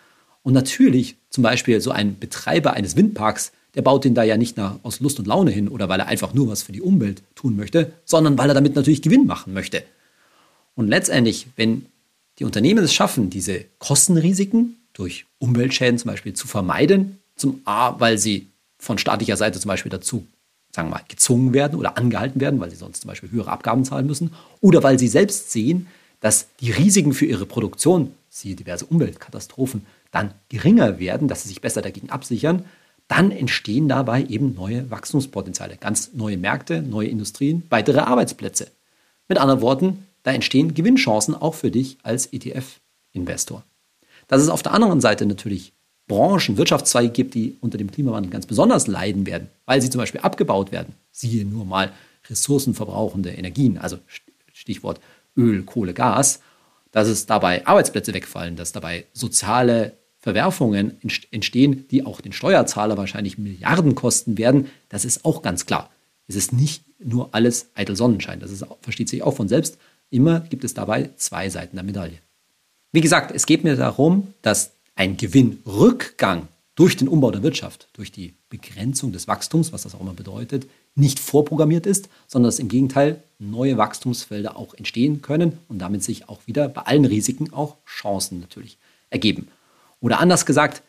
Und 0.44 0.54
natürlich 0.54 1.16
zum 1.30 1.44
Beispiel 1.44 1.80
so 1.80 1.92
ein 1.92 2.20
Betreiber 2.20 2.74
eines 2.74 2.96
Windparks, 2.96 3.52
der 3.76 3.84
baut 3.84 4.04
den 4.04 4.16
da 4.16 4.24
ja 4.24 4.36
nicht 4.36 4.58
nach, 4.58 4.76
aus 4.84 5.00
Lust 5.00 5.20
und 5.20 5.28
Laune 5.28 5.52
hin 5.52 5.70
oder 5.70 5.88
weil 5.88 6.00
er 6.00 6.08
einfach 6.08 6.34
nur 6.34 6.50
was 6.50 6.64
für 6.64 6.74
die 6.74 6.82
Umwelt 6.82 7.24
tun 7.36 7.56
möchte, 7.56 7.94
sondern 8.04 8.38
weil 8.38 8.50
er 8.50 8.56
damit 8.56 8.76
natürlich 8.76 9.02
Gewinn 9.02 9.26
machen 9.26 9.54
möchte. 9.54 9.84
Und 10.76 10.88
letztendlich, 10.88 11.48
wenn 11.56 11.86
die 12.40 12.46
Unternehmen 12.46 12.84
es 12.84 12.94
schaffen, 12.94 13.30
diese 13.30 13.66
Kostenrisiken 13.78 14.78
durch 14.94 15.26
Umweltschäden 15.40 15.98
zum 15.98 16.10
Beispiel 16.12 16.34
zu 16.34 16.48
vermeiden. 16.48 17.20
Zum 17.36 17.62
A, 17.66 18.00
weil 18.00 18.18
sie 18.18 18.48
von 18.78 18.98
staatlicher 18.98 19.38
Seite 19.38 19.60
zum 19.60 19.70
Beispiel 19.70 19.90
dazu, 19.92 20.26
sagen 20.72 20.90
wir 20.90 20.96
mal, 20.96 21.04
gezwungen 21.08 21.54
werden 21.54 21.78
oder 21.78 21.98
angehalten 21.98 22.42
werden, 22.42 22.60
weil 22.60 22.70
sie 22.70 22.76
sonst 22.76 23.02
zum 23.02 23.10
Beispiel 23.10 23.32
höhere 23.32 23.52
Abgaben 23.52 23.86
zahlen 23.86 24.08
müssen. 24.08 24.34
Oder 24.60 24.84
weil 24.84 25.00
sie 25.00 25.08
selbst 25.08 25.52
sehen, 25.52 25.88
dass 26.20 26.48
die 26.60 26.72
Risiken 26.72 27.14
für 27.14 27.26
ihre 27.26 27.46
Produktion, 27.46 28.14
siehe 28.30 28.56
diverse 28.56 28.86
Umweltkatastrophen, 28.86 29.86
dann 30.12 30.34
geringer 30.50 31.00
werden, 31.00 31.28
dass 31.28 31.44
sie 31.44 31.50
sich 31.50 31.62
besser 31.62 31.82
dagegen 31.82 32.10
absichern, 32.10 32.66
dann 33.08 33.32
entstehen 33.32 33.90
dabei 33.90 34.24
eben 34.24 34.54
neue 34.54 34.90
Wachstumspotenziale, 34.90 35.78
ganz 35.78 36.12
neue 36.14 36.38
Märkte, 36.38 36.82
neue 36.82 37.08
Industrien, 37.08 37.64
weitere 37.70 38.00
Arbeitsplätze. 38.00 38.68
Mit 39.28 39.38
anderen 39.38 39.62
Worten, 39.62 40.08
da 40.24 40.32
entstehen 40.32 40.74
Gewinnchancen 40.74 41.36
auch 41.36 41.56
für 41.56 41.72
dich 41.72 41.98
als 42.04 42.32
ETF-Investor. 42.32 43.64
Dass 44.28 44.42
es 44.42 44.50
auf 44.50 44.64
der 44.64 44.74
anderen 44.74 45.02
Seite 45.02 45.26
natürlich 45.26 45.74
Branchen, 46.08 46.58
Wirtschaftszweige 46.58 47.10
gibt, 47.10 47.36
die 47.36 47.58
unter 47.62 47.78
dem 47.78 47.92
Klimawandel 47.92 48.32
ganz 48.32 48.46
besonders 48.46 48.88
leiden 48.88 49.26
werden, 49.26 49.48
weil 49.66 49.82
sie 49.82 49.90
zum 49.90 50.00
Beispiel 50.00 50.22
abgebaut 50.22 50.72
werden. 50.72 50.96
Siehe 51.12 51.46
nur 51.46 51.66
mal 51.66 51.92
ressourcenverbrauchende 52.30 53.32
Energien, 53.32 53.78
also 53.78 53.98
Stichwort 54.52 55.00
Öl, 55.38 55.64
Kohle, 55.64 55.94
Gas, 55.94 56.42
dass 56.92 57.08
es 57.08 57.26
dabei 57.26 57.66
Arbeitsplätze 57.66 58.14
wegfallen, 58.14 58.56
dass 58.56 58.74
dabei 58.74 59.06
soziale 59.14 59.94
Verwerfungen 60.20 60.98
entstehen, 61.32 61.88
die 61.90 62.06
auch 62.06 62.22
den 62.22 62.34
Steuerzahler 62.34 62.98
wahrscheinlich 62.98 63.38
Milliarden 63.38 63.96
kosten 63.96 64.38
werden, 64.38 64.70
das 64.90 65.04
ist 65.04 65.26
auch 65.26 65.42
ganz 65.42 65.66
klar. 65.66 65.90
Es 66.28 66.36
ist 66.36 66.54
nicht 66.54 66.84
nur 67.00 67.30
alles 67.34 67.72
eitel 67.74 67.96
Sonnenschein. 67.96 68.40
Das 68.40 68.52
ist, 68.52 68.66
versteht 68.82 69.10
sich 69.10 69.24
auch 69.24 69.36
von 69.36 69.48
selbst. 69.48 69.78
Immer 70.12 70.42
gibt 70.42 70.64
es 70.64 70.76
dabei 70.76 71.10
zwei 71.16 71.50
Seiten 71.50 71.78
der 71.78 71.84
Medaille. 71.84 72.20
Wie 72.92 73.02
gesagt, 73.02 73.32
es 73.34 73.46
geht 73.46 73.64
mir 73.64 73.78
darum, 73.78 74.34
dass 74.42 74.72
ein 74.96 75.18
Gewinnrückgang 75.18 76.48
durch 76.76 76.98
den 76.98 77.08
Umbau 77.08 77.32
der 77.32 77.44
Wirtschaft, 77.44 77.88
durch 77.94 78.12
die 78.12 78.34
Begrenzung 78.50 79.14
des 79.14 79.28
Wachstums, 79.28 79.72
was 79.72 79.84
das 79.84 79.96
auch 79.96 80.02
immer 80.02 80.14
bedeutet, 80.14 80.68
nicht 80.96 81.20
vorprogrammiert 81.20 81.86
ist, 81.86 82.10
sondern 82.28 82.50
dass 82.50 82.60
im 82.60 82.68
Gegenteil 82.68 83.24
neue 83.40 83.78
Wachstumsfelder 83.78 84.58
auch 84.58 84.74
entstehen 84.74 85.22
können 85.22 85.58
und 85.70 85.80
damit 85.80 86.04
sich 86.04 86.28
auch 86.28 86.40
wieder 86.46 86.68
bei 86.68 86.82
allen 86.82 87.06
Risiken 87.06 87.54
auch 87.54 87.78
Chancen 87.86 88.42
natürlich 88.42 88.78
ergeben. 89.10 89.48
Oder 90.02 90.20
anders 90.20 90.46
gesagt, 90.46 90.84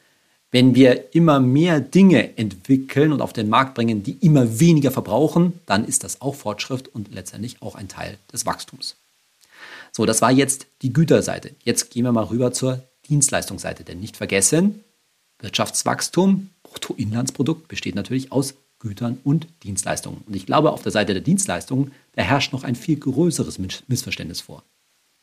wenn 0.50 0.74
wir 0.74 1.14
immer 1.14 1.40
mehr 1.40 1.80
Dinge 1.80 2.36
entwickeln 2.36 3.12
und 3.12 3.22
auf 3.22 3.32
den 3.32 3.48
Markt 3.48 3.74
bringen, 3.74 4.02
die 4.02 4.18
immer 4.20 4.58
weniger 4.58 4.90
verbrauchen, 4.90 5.60
dann 5.66 5.84
ist 5.84 6.04
das 6.04 6.20
auch 6.20 6.34
Fortschritt 6.34 6.88
und 6.88 7.12
letztendlich 7.14 7.62
auch 7.62 7.74
ein 7.76 7.88
Teil 7.88 8.18
des 8.32 8.44
Wachstums. 8.44 8.96
So, 9.92 10.06
das 10.06 10.22
war 10.22 10.32
jetzt 10.32 10.66
die 10.80 10.92
Güterseite. 10.92 11.54
Jetzt 11.62 11.90
gehen 11.90 12.04
wir 12.04 12.12
mal 12.12 12.24
rüber 12.24 12.52
zur 12.52 12.82
Dienstleistungsseite. 13.08 13.84
Denn 13.84 14.00
nicht 14.00 14.16
vergessen, 14.16 14.82
Wirtschaftswachstum, 15.38 16.50
Bruttoinlandsprodukt 16.62 17.68
besteht 17.68 17.94
natürlich 17.94 18.32
aus 18.32 18.54
Gütern 18.78 19.18
und 19.22 19.46
Dienstleistungen. 19.62 20.22
Und 20.26 20.34
ich 20.34 20.46
glaube, 20.46 20.72
auf 20.72 20.82
der 20.82 20.92
Seite 20.92 21.12
der 21.12 21.22
Dienstleistungen, 21.22 21.92
da 22.14 22.22
herrscht 22.22 22.52
noch 22.52 22.64
ein 22.64 22.74
viel 22.74 22.96
größeres 22.96 23.58
Missverständnis 23.86 24.40
vor. 24.40 24.64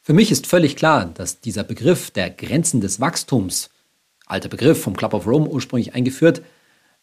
Für 0.02 0.14
mich 0.14 0.32
ist 0.32 0.48
völlig 0.48 0.76
klar, 0.76 1.12
dass 1.14 1.42
dieser 1.42 1.64
Begriff 1.64 2.12
der 2.12 2.30
Grenzen 2.30 2.80
des 2.80 3.00
Wachstums 3.00 3.70
alter 4.26 4.48
Begriff 4.48 4.82
vom 4.82 4.96
Club 4.96 5.14
of 5.14 5.28
Rome 5.28 5.50
ursprünglich 5.50 5.94
eingeführt, 5.94 6.42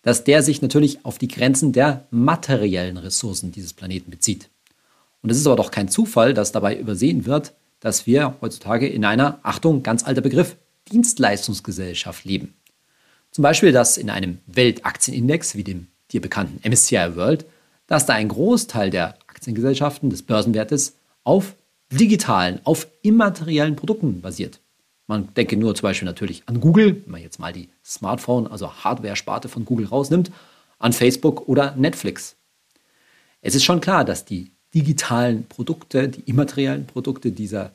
dass 0.02 0.24
der 0.24 0.42
sich 0.42 0.62
natürlich 0.62 1.04
auf 1.04 1.18
die 1.18 1.28
Grenzen 1.28 1.72
der 1.72 2.06
materiellen 2.10 2.96
Ressourcen 2.96 3.50
dieses 3.52 3.72
Planeten 3.72 4.10
bezieht. 4.10 4.48
Und 5.22 5.30
es 5.30 5.38
ist 5.38 5.46
aber 5.46 5.56
doch 5.56 5.70
kein 5.70 5.88
Zufall, 5.88 6.34
dass 6.34 6.52
dabei 6.52 6.76
übersehen 6.76 7.26
wird, 7.26 7.54
dass 7.80 8.06
wir 8.06 8.36
heutzutage 8.40 8.88
in 8.88 9.04
einer, 9.04 9.38
Achtung, 9.42 9.82
ganz 9.82 10.04
alter 10.04 10.20
Begriff, 10.20 10.56
Dienstleistungsgesellschaft 10.90 12.24
leben. 12.24 12.54
Zum 13.30 13.42
Beispiel, 13.42 13.72
dass 13.72 13.96
in 13.96 14.08
einem 14.08 14.38
Weltaktienindex 14.46 15.56
wie 15.56 15.64
dem 15.64 15.88
dir 16.12 16.20
bekannten 16.20 16.66
MSCI 16.68 17.16
World, 17.16 17.44
dass 17.86 18.06
da 18.06 18.14
ein 18.14 18.28
Großteil 18.28 18.90
der 18.90 19.18
Aktiengesellschaften 19.26 20.10
des 20.10 20.22
Börsenwertes 20.22 20.96
auf 21.24 21.56
digitalen, 21.90 22.60
auf 22.64 22.88
immateriellen 23.02 23.76
Produkten 23.76 24.20
basiert. 24.20 24.60
Man 25.06 25.32
denke 25.34 25.56
nur 25.56 25.74
zum 25.74 25.82
Beispiel 25.82 26.06
natürlich 26.06 26.42
an 26.46 26.60
Google, 26.60 27.02
wenn 27.04 27.12
man 27.12 27.22
jetzt 27.22 27.38
mal 27.38 27.52
die 27.52 27.68
Smartphone, 27.84 28.46
also 28.46 28.72
Hardware-Sparte 28.72 29.48
von 29.48 29.64
Google 29.64 29.86
rausnimmt, 29.86 30.32
an 30.78 30.92
Facebook 30.92 31.48
oder 31.48 31.76
Netflix. 31.76 32.36
Es 33.40 33.54
ist 33.54 33.64
schon 33.64 33.80
klar, 33.80 34.04
dass 34.04 34.24
die 34.24 34.50
digitalen 34.74 35.46
Produkte, 35.46 36.08
die 36.08 36.20
immateriellen 36.22 36.86
Produkte 36.86 37.32
dieser 37.32 37.72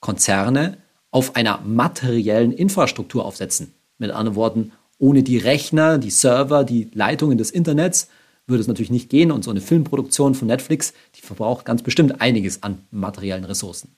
Konzerne 0.00 0.78
auf 1.10 1.36
einer 1.36 1.60
materiellen 1.60 2.52
Infrastruktur 2.52 3.24
aufsetzen. 3.24 3.74
Mit 3.98 4.10
anderen 4.10 4.36
Worten, 4.36 4.72
ohne 4.98 5.22
die 5.22 5.38
Rechner, 5.38 5.98
die 5.98 6.10
Server, 6.10 6.64
die 6.64 6.90
Leitungen 6.94 7.38
des 7.38 7.50
Internets 7.50 8.08
würde 8.46 8.60
es 8.60 8.68
natürlich 8.68 8.90
nicht 8.90 9.10
gehen. 9.10 9.30
Und 9.30 9.44
so 9.44 9.50
eine 9.50 9.60
Filmproduktion 9.60 10.34
von 10.34 10.48
Netflix, 10.48 10.92
die 11.14 11.22
verbraucht 11.22 11.64
ganz 11.64 11.82
bestimmt 11.82 12.20
einiges 12.20 12.62
an 12.62 12.84
materiellen 12.90 13.44
Ressourcen. 13.44 13.94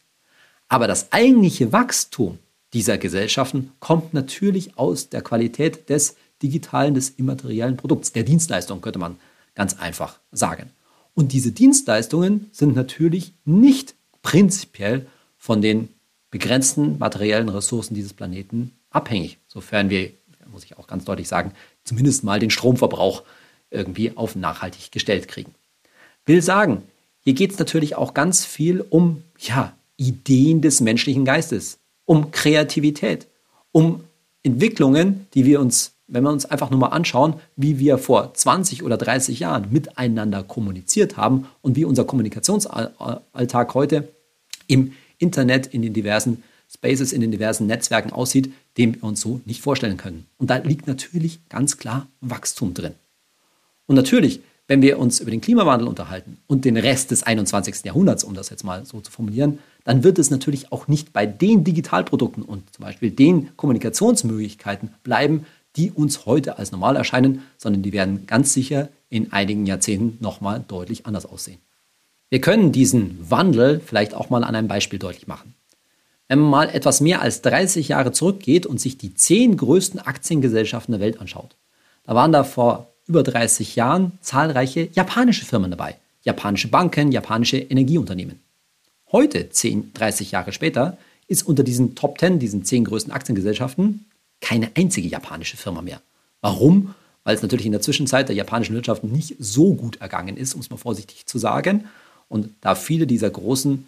Aber 0.68 0.86
das 0.86 1.12
eigentliche 1.12 1.72
Wachstum 1.72 2.38
dieser 2.72 2.98
Gesellschaften 2.98 3.72
kommt 3.80 4.12
natürlich 4.12 4.76
aus 4.76 5.08
der 5.08 5.22
Qualität 5.22 5.88
des 5.88 6.16
digitalen, 6.42 6.94
des 6.94 7.10
immateriellen 7.10 7.76
Produkts, 7.76 8.12
der 8.12 8.24
Dienstleistung, 8.24 8.80
könnte 8.80 8.98
man 8.98 9.16
ganz 9.54 9.78
einfach 9.78 10.18
sagen. 10.32 10.70
Und 11.14 11.32
diese 11.32 11.52
Dienstleistungen 11.52 12.48
sind 12.52 12.74
natürlich 12.74 13.32
nicht 13.44 13.94
prinzipiell 14.22 15.06
von 15.36 15.62
den 15.62 15.88
begrenzten 16.30 16.98
materiellen 16.98 17.48
Ressourcen 17.48 17.94
dieses 17.94 18.12
Planeten 18.12 18.72
abhängig, 18.90 19.38
sofern 19.46 19.90
wir, 19.90 20.10
muss 20.50 20.64
ich 20.64 20.76
auch 20.78 20.86
ganz 20.86 21.04
deutlich 21.04 21.28
sagen, 21.28 21.52
zumindest 21.84 22.24
mal 22.24 22.40
den 22.40 22.50
Stromverbrauch 22.50 23.22
irgendwie 23.70 24.16
auf 24.16 24.34
nachhaltig 24.34 24.90
gestellt 24.90 25.28
kriegen. 25.28 25.54
Will 26.26 26.42
sagen, 26.42 26.82
hier 27.20 27.34
geht 27.34 27.52
es 27.52 27.58
natürlich 27.58 27.96
auch 27.96 28.14
ganz 28.14 28.44
viel 28.44 28.80
um 28.80 29.22
ja, 29.38 29.76
Ideen 29.96 30.60
des 30.60 30.80
menschlichen 30.80 31.24
Geistes, 31.24 31.78
um 32.04 32.30
Kreativität, 32.30 33.26
um 33.72 34.04
Entwicklungen, 34.42 35.26
die 35.34 35.44
wir 35.44 35.60
uns, 35.60 35.93
wenn 36.06 36.22
wir 36.22 36.30
uns 36.30 36.44
einfach 36.44 36.70
nur 36.70 36.80
mal 36.80 36.88
anschauen, 36.88 37.34
wie 37.56 37.78
wir 37.78 37.98
vor 37.98 38.34
20 38.34 38.82
oder 38.82 38.96
30 38.96 39.40
Jahren 39.40 39.68
miteinander 39.70 40.42
kommuniziert 40.42 41.16
haben 41.16 41.46
und 41.62 41.76
wie 41.76 41.84
unser 41.84 42.04
Kommunikationsalltag 42.04 43.74
heute 43.74 44.08
im 44.66 44.92
Internet, 45.18 45.66
in 45.66 45.82
den 45.82 45.92
diversen 45.92 46.42
Spaces, 46.72 47.12
in 47.12 47.20
den 47.20 47.30
diversen 47.30 47.66
Netzwerken 47.66 48.12
aussieht, 48.12 48.52
dem 48.76 48.96
wir 48.96 49.04
uns 49.04 49.20
so 49.20 49.40
nicht 49.44 49.62
vorstellen 49.62 49.96
können. 49.96 50.26
Und 50.38 50.50
da 50.50 50.56
liegt 50.56 50.86
natürlich 50.86 51.48
ganz 51.48 51.78
klar 51.78 52.08
Wachstum 52.20 52.74
drin. 52.74 52.94
Und 53.86 53.96
natürlich, 53.96 54.40
wenn 54.66 54.82
wir 54.82 54.98
uns 54.98 55.20
über 55.20 55.30
den 55.30 55.40
Klimawandel 55.40 55.86
unterhalten 55.86 56.38
und 56.46 56.64
den 56.64 56.76
Rest 56.76 57.10
des 57.10 57.22
21. 57.22 57.84
Jahrhunderts, 57.84 58.24
um 58.24 58.34
das 58.34 58.50
jetzt 58.50 58.64
mal 58.64 58.84
so 58.86 59.00
zu 59.00 59.12
formulieren, 59.12 59.58
dann 59.84 60.02
wird 60.02 60.18
es 60.18 60.30
natürlich 60.30 60.72
auch 60.72 60.88
nicht 60.88 61.12
bei 61.12 61.26
den 61.26 61.64
Digitalprodukten 61.64 62.42
und 62.42 62.74
zum 62.74 62.84
Beispiel 62.84 63.10
den 63.10 63.54
Kommunikationsmöglichkeiten 63.56 64.90
bleiben, 65.02 65.44
die 65.76 65.90
uns 65.90 66.26
heute 66.26 66.58
als 66.58 66.72
normal 66.72 66.96
erscheinen, 66.96 67.42
sondern 67.58 67.82
die 67.82 67.92
werden 67.92 68.26
ganz 68.26 68.52
sicher 68.52 68.88
in 69.08 69.32
einigen 69.32 69.66
Jahrzehnten 69.66 70.18
nochmal 70.22 70.64
deutlich 70.66 71.06
anders 71.06 71.26
aussehen. 71.26 71.58
Wir 72.30 72.40
können 72.40 72.72
diesen 72.72 73.18
Wandel 73.30 73.80
vielleicht 73.80 74.14
auch 74.14 74.30
mal 74.30 74.44
an 74.44 74.54
einem 74.54 74.68
Beispiel 74.68 74.98
deutlich 74.98 75.26
machen. 75.26 75.54
Wenn 76.28 76.38
man 76.38 76.50
mal 76.50 76.68
etwas 76.70 77.00
mehr 77.00 77.20
als 77.20 77.42
30 77.42 77.88
Jahre 77.88 78.12
zurückgeht 78.12 78.66
und 78.66 78.80
sich 78.80 78.96
die 78.96 79.14
zehn 79.14 79.56
größten 79.56 80.00
Aktiengesellschaften 80.00 80.92
der 80.92 81.00
Welt 81.00 81.20
anschaut, 81.20 81.56
da 82.04 82.14
waren 82.14 82.32
da 82.32 82.44
vor 82.44 82.94
über 83.06 83.22
30 83.22 83.76
Jahren 83.76 84.12
zahlreiche 84.20 84.88
japanische 84.92 85.44
Firmen 85.44 85.70
dabei. 85.70 85.96
Japanische 86.22 86.68
Banken, 86.68 87.12
japanische 87.12 87.58
Energieunternehmen. 87.58 88.40
Heute, 89.12 89.50
10, 89.50 89.92
30 89.92 90.30
Jahre 90.32 90.52
später, 90.52 90.96
ist 91.28 91.46
unter 91.46 91.62
diesen 91.62 91.94
Top 91.94 92.18
10, 92.18 92.38
diesen 92.38 92.64
10 92.64 92.84
größten 92.84 93.12
Aktiengesellschaften, 93.12 94.06
keine 94.40 94.70
einzige 94.76 95.08
japanische 95.08 95.56
Firma 95.56 95.82
mehr. 95.82 96.00
Warum? 96.40 96.94
Weil 97.24 97.34
es 97.34 97.42
natürlich 97.42 97.66
in 97.66 97.72
der 97.72 97.80
Zwischenzeit 97.80 98.28
der 98.28 98.36
japanischen 98.36 98.74
Wirtschaft 98.74 99.04
nicht 99.04 99.36
so 99.38 99.74
gut 99.74 99.96
ergangen 99.96 100.36
ist, 100.36 100.54
um 100.54 100.60
es 100.60 100.70
mal 100.70 100.76
vorsichtig 100.76 101.26
zu 101.26 101.38
sagen. 101.38 101.86
Und 102.28 102.50
da 102.60 102.74
viele 102.74 103.06
dieser 103.06 103.30
großen 103.30 103.86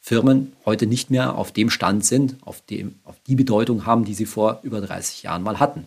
Firmen 0.00 0.52
heute 0.64 0.86
nicht 0.86 1.10
mehr 1.10 1.34
auf 1.36 1.52
dem 1.52 1.68
Stand 1.68 2.04
sind, 2.06 2.36
auf, 2.40 2.62
dem, 2.62 2.94
auf 3.04 3.16
die 3.26 3.34
Bedeutung 3.34 3.84
haben, 3.84 4.04
die 4.04 4.14
sie 4.14 4.24
vor 4.24 4.60
über 4.62 4.80
30 4.80 5.22
Jahren 5.22 5.42
mal 5.42 5.60
hatten. 5.60 5.86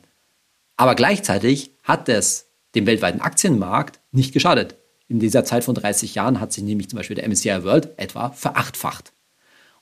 Aber 0.78 0.96
gleichzeitig 0.96 1.72
hat 1.84 2.10
es 2.10 2.46
dem 2.76 2.86
weltweiten 2.86 3.22
Aktienmarkt 3.22 4.00
nicht 4.12 4.34
geschadet. 4.34 4.76
In 5.08 5.20
dieser 5.20 5.44
Zeit 5.46 5.64
von 5.64 5.76
30 5.76 6.16
Jahren 6.16 6.40
hat 6.40 6.54
sich 6.54 6.64
nämlich 6.64 6.90
zum 6.90 6.98
Beispiel 6.98 7.16
der 7.16 7.28
MSCI 7.28 7.64
World 7.64 7.90
etwa 7.98 8.30
verachtfacht. 8.30 9.14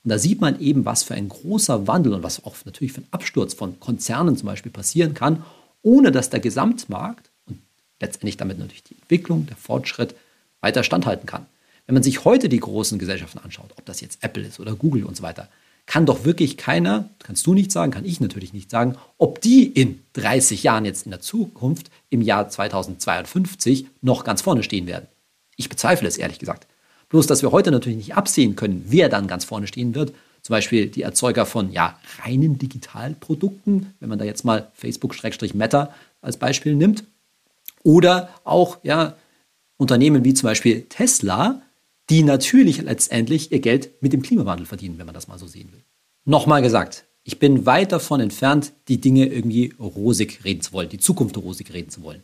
Und 0.03 0.09
da 0.09 0.17
sieht 0.17 0.41
man 0.41 0.59
eben, 0.59 0.85
was 0.85 1.03
für 1.03 1.13
ein 1.13 1.29
großer 1.29 1.87
Wandel 1.87 2.13
und 2.13 2.23
was 2.23 2.43
auch 2.43 2.55
natürlich 2.65 2.93
für 2.93 3.01
ein 3.01 3.07
Absturz 3.11 3.53
von 3.53 3.79
Konzernen 3.79 4.35
zum 4.35 4.47
Beispiel 4.47 4.71
passieren 4.71 5.13
kann, 5.13 5.43
ohne 5.83 6.11
dass 6.11 6.29
der 6.29 6.39
Gesamtmarkt 6.39 7.29
und 7.45 7.59
letztendlich 7.99 8.37
damit 8.37 8.57
natürlich 8.57 8.83
die 8.83 8.95
Entwicklung, 8.95 9.45
der 9.45 9.57
Fortschritt 9.57 10.15
weiter 10.59 10.83
standhalten 10.83 11.25
kann. 11.27 11.45
Wenn 11.85 11.93
man 11.93 12.03
sich 12.03 12.25
heute 12.25 12.49
die 12.49 12.59
großen 12.59 12.99
Gesellschaften 12.99 13.39
anschaut, 13.39 13.71
ob 13.77 13.85
das 13.85 14.01
jetzt 14.01 14.23
Apple 14.23 14.43
ist 14.43 14.59
oder 14.59 14.75
Google 14.75 15.03
und 15.03 15.17
so 15.17 15.23
weiter, 15.23 15.49
kann 15.85 16.05
doch 16.05 16.23
wirklich 16.23 16.57
keiner, 16.57 17.09
kannst 17.19 17.45
du 17.47 17.53
nicht 17.53 17.71
sagen, 17.71 17.91
kann 17.91 18.05
ich 18.05 18.21
natürlich 18.21 18.53
nicht 18.53 18.69
sagen, 18.69 18.95
ob 19.17 19.41
die 19.41 19.65
in 19.65 20.01
30 20.13 20.63
Jahren 20.63 20.85
jetzt 20.85 21.05
in 21.05 21.11
der 21.11 21.21
Zukunft, 21.21 21.89
im 22.09 22.21
Jahr 22.21 22.49
2052, 22.49 23.87
noch 24.01 24.23
ganz 24.23 24.41
vorne 24.41 24.63
stehen 24.63 24.87
werden. 24.87 25.07
Ich 25.57 25.69
bezweifle 25.69 26.07
es 26.07 26.17
ehrlich 26.17 26.39
gesagt. 26.39 26.67
Bloß, 27.11 27.27
dass 27.27 27.41
wir 27.41 27.51
heute 27.51 27.71
natürlich 27.71 27.97
nicht 27.97 28.15
absehen 28.15 28.55
können, 28.55 28.85
wer 28.87 29.09
dann 29.09 29.27
ganz 29.27 29.43
vorne 29.43 29.67
stehen 29.67 29.95
wird. 29.95 30.13
Zum 30.41 30.53
Beispiel 30.53 30.87
die 30.87 31.03
Erzeuger 31.03 31.45
von 31.45 31.71
ja, 31.71 31.99
reinen 32.23 32.57
Digitalprodukten, 32.57 33.93
wenn 33.99 34.09
man 34.09 34.17
da 34.17 34.25
jetzt 34.25 34.43
mal 34.45 34.71
Facebook-Meta 34.73 35.93
als 36.21 36.37
Beispiel 36.37 36.73
nimmt. 36.73 37.03
Oder 37.83 38.29
auch 38.45 38.77
ja, 38.83 39.17
Unternehmen 39.77 40.23
wie 40.23 40.33
zum 40.33 40.47
Beispiel 40.47 40.83
Tesla, 40.83 41.61
die 42.09 42.23
natürlich 42.23 42.81
letztendlich 42.81 43.51
ihr 43.51 43.59
Geld 43.59 44.01
mit 44.01 44.13
dem 44.13 44.21
Klimawandel 44.21 44.65
verdienen, 44.65 44.97
wenn 44.97 45.05
man 45.05 45.15
das 45.15 45.27
mal 45.27 45.37
so 45.37 45.47
sehen 45.47 45.71
will. 45.73 45.83
Nochmal 46.23 46.61
gesagt, 46.61 47.05
ich 47.23 47.39
bin 47.39 47.65
weit 47.65 47.91
davon 47.91 48.21
entfernt, 48.21 48.71
die 48.87 49.01
Dinge 49.01 49.25
irgendwie 49.25 49.73
rosig 49.79 50.45
reden 50.45 50.61
zu 50.61 50.71
wollen, 50.71 50.89
die 50.89 50.97
Zukunft 50.97 51.37
rosig 51.37 51.73
reden 51.73 51.89
zu 51.89 52.03
wollen. 52.03 52.23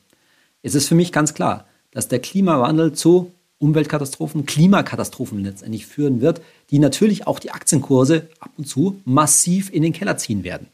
Es 0.63 0.75
ist 0.75 0.87
für 0.87 0.95
mich 0.95 1.11
ganz 1.11 1.33
klar, 1.33 1.67
dass 1.91 2.07
der 2.07 2.19
Klimawandel 2.19 2.93
zu 2.93 3.31
Umweltkatastrophen, 3.59 4.45
Klimakatastrophen 4.45 5.43
letztendlich 5.43 5.87
führen 5.87 6.21
wird, 6.21 6.41
die 6.69 6.79
natürlich 6.79 7.25
auch 7.25 7.39
die 7.39 7.51
Aktienkurse 7.51 8.29
ab 8.39 8.51
und 8.57 8.67
zu 8.67 9.01
massiv 9.05 9.71
in 9.71 9.83
den 9.83 9.93
Keller 9.93 10.17
ziehen 10.17 10.43
werden. 10.43 10.67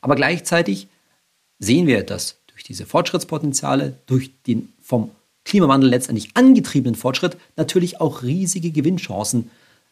Aber 0.00 0.16
gleichzeitig 0.16 0.88
sehen 1.58 1.86
wir, 1.86 2.02
dass 2.02 2.38
durch 2.48 2.62
diese 2.62 2.86
Fortschrittspotenziale, 2.86 3.98
durch 4.06 4.30
den 4.46 4.72
vom 4.80 5.10
Klimawandel 5.44 5.88
letztendlich 5.88 6.30
angetriebenen 6.34 6.96
Fortschritt 6.96 7.36
natürlich 7.56 8.00
auch 8.00 8.22
riesige 8.22 8.70
Gewinnchancen 8.70 9.50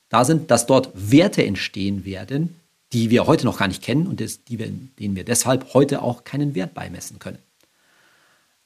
da 0.08 0.24
sind, 0.24 0.50
dass 0.50 0.66
dort 0.66 0.90
Werte 0.94 1.44
entstehen 1.44 2.04
werden, 2.04 2.54
die 2.92 3.10
wir 3.10 3.26
heute 3.26 3.46
noch 3.46 3.58
gar 3.58 3.68
nicht 3.68 3.82
kennen 3.82 4.06
und 4.06 4.20
des, 4.20 4.40
wir, 4.48 4.68
denen 4.98 5.16
wir 5.16 5.24
deshalb 5.24 5.74
heute 5.74 6.02
auch 6.02 6.24
keinen 6.24 6.54
Wert 6.54 6.74
beimessen 6.74 7.18
können. 7.18 7.38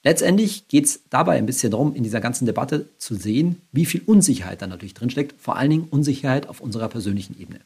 Letztendlich 0.03 0.67
geht 0.69 0.85
es 0.85 1.01
dabei 1.09 1.37
ein 1.37 1.45
bisschen 1.45 1.71
darum, 1.71 1.93
in 1.93 2.03
dieser 2.03 2.21
ganzen 2.21 2.45
Debatte 2.45 2.87
zu 2.97 3.15
sehen, 3.15 3.61
wie 3.71 3.85
viel 3.85 4.01
Unsicherheit 4.05 4.61
da 4.61 4.67
natürlich 4.67 4.93
drinsteckt, 4.93 5.35
vor 5.41 5.57
allen 5.57 5.69
Dingen 5.69 5.87
Unsicherheit 5.89 6.47
auf 6.47 6.61
unserer 6.61 6.87
persönlichen 6.87 7.39
Ebene. 7.39 7.59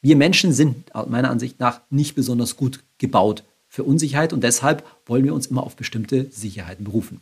Wir 0.00 0.16
Menschen 0.16 0.52
sind 0.52 0.92
meiner 1.08 1.30
Ansicht 1.30 1.58
nach 1.58 1.80
nicht 1.90 2.14
besonders 2.14 2.56
gut 2.56 2.82
gebaut 2.98 3.42
für 3.68 3.82
Unsicherheit 3.84 4.32
und 4.32 4.42
deshalb 4.42 4.84
wollen 5.06 5.24
wir 5.24 5.34
uns 5.34 5.48
immer 5.48 5.64
auf 5.64 5.76
bestimmte 5.76 6.26
Sicherheiten 6.30 6.84
berufen. 6.84 7.20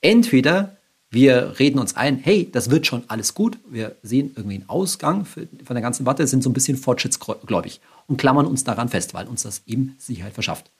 Entweder 0.00 0.76
wir 1.10 1.58
reden 1.58 1.78
uns 1.78 1.96
ein, 1.96 2.18
hey, 2.18 2.48
das 2.50 2.70
wird 2.70 2.86
schon 2.86 3.02
alles 3.08 3.34
gut. 3.34 3.58
Wir 3.68 3.96
sehen 4.02 4.32
irgendwie 4.36 4.56
einen 4.56 4.68
Ausgang 4.68 5.24
für, 5.24 5.48
von 5.64 5.74
der 5.74 5.82
ganzen 5.82 6.04
Debatte, 6.04 6.26
sind 6.26 6.42
so 6.42 6.50
ein 6.50 6.52
bisschen 6.52 6.76
fortschrittsgläubig 6.76 7.80
und 8.06 8.18
klammern 8.18 8.46
uns 8.46 8.62
daran 8.64 8.90
fest, 8.90 9.14
weil 9.14 9.26
uns 9.26 9.42
das 9.42 9.62
eben 9.66 9.96
Sicherheit 9.98 10.34
verschafft. 10.34 10.70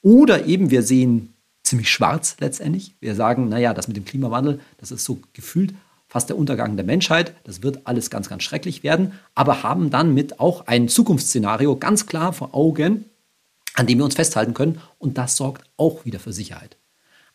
Oder 0.00 0.46
eben 0.46 0.70
wir 0.70 0.82
sehen 0.82 1.34
ziemlich 1.72 1.90
schwarz 1.90 2.36
letztendlich. 2.38 2.94
Wir 3.00 3.14
sagen, 3.14 3.48
naja, 3.48 3.72
das 3.72 3.88
mit 3.88 3.96
dem 3.96 4.04
Klimawandel, 4.04 4.60
das 4.76 4.90
ist 4.90 5.06
so 5.06 5.20
gefühlt 5.32 5.72
fast 6.06 6.28
der 6.28 6.36
Untergang 6.36 6.76
der 6.76 6.84
Menschheit. 6.84 7.34
Das 7.44 7.62
wird 7.62 7.86
alles 7.86 8.10
ganz, 8.10 8.28
ganz 8.28 8.42
schrecklich 8.42 8.82
werden. 8.82 9.14
Aber 9.34 9.62
haben 9.62 9.88
dann 9.88 10.12
mit 10.12 10.38
auch 10.38 10.66
ein 10.66 10.90
Zukunftsszenario 10.90 11.76
ganz 11.76 12.04
klar 12.04 12.34
vor 12.34 12.54
Augen, 12.54 13.06
an 13.72 13.86
dem 13.86 13.96
wir 13.96 14.04
uns 14.04 14.16
festhalten 14.16 14.52
können 14.52 14.82
und 14.98 15.16
das 15.16 15.38
sorgt 15.38 15.64
auch 15.78 16.04
wieder 16.04 16.18
für 16.18 16.34
Sicherheit. 16.34 16.76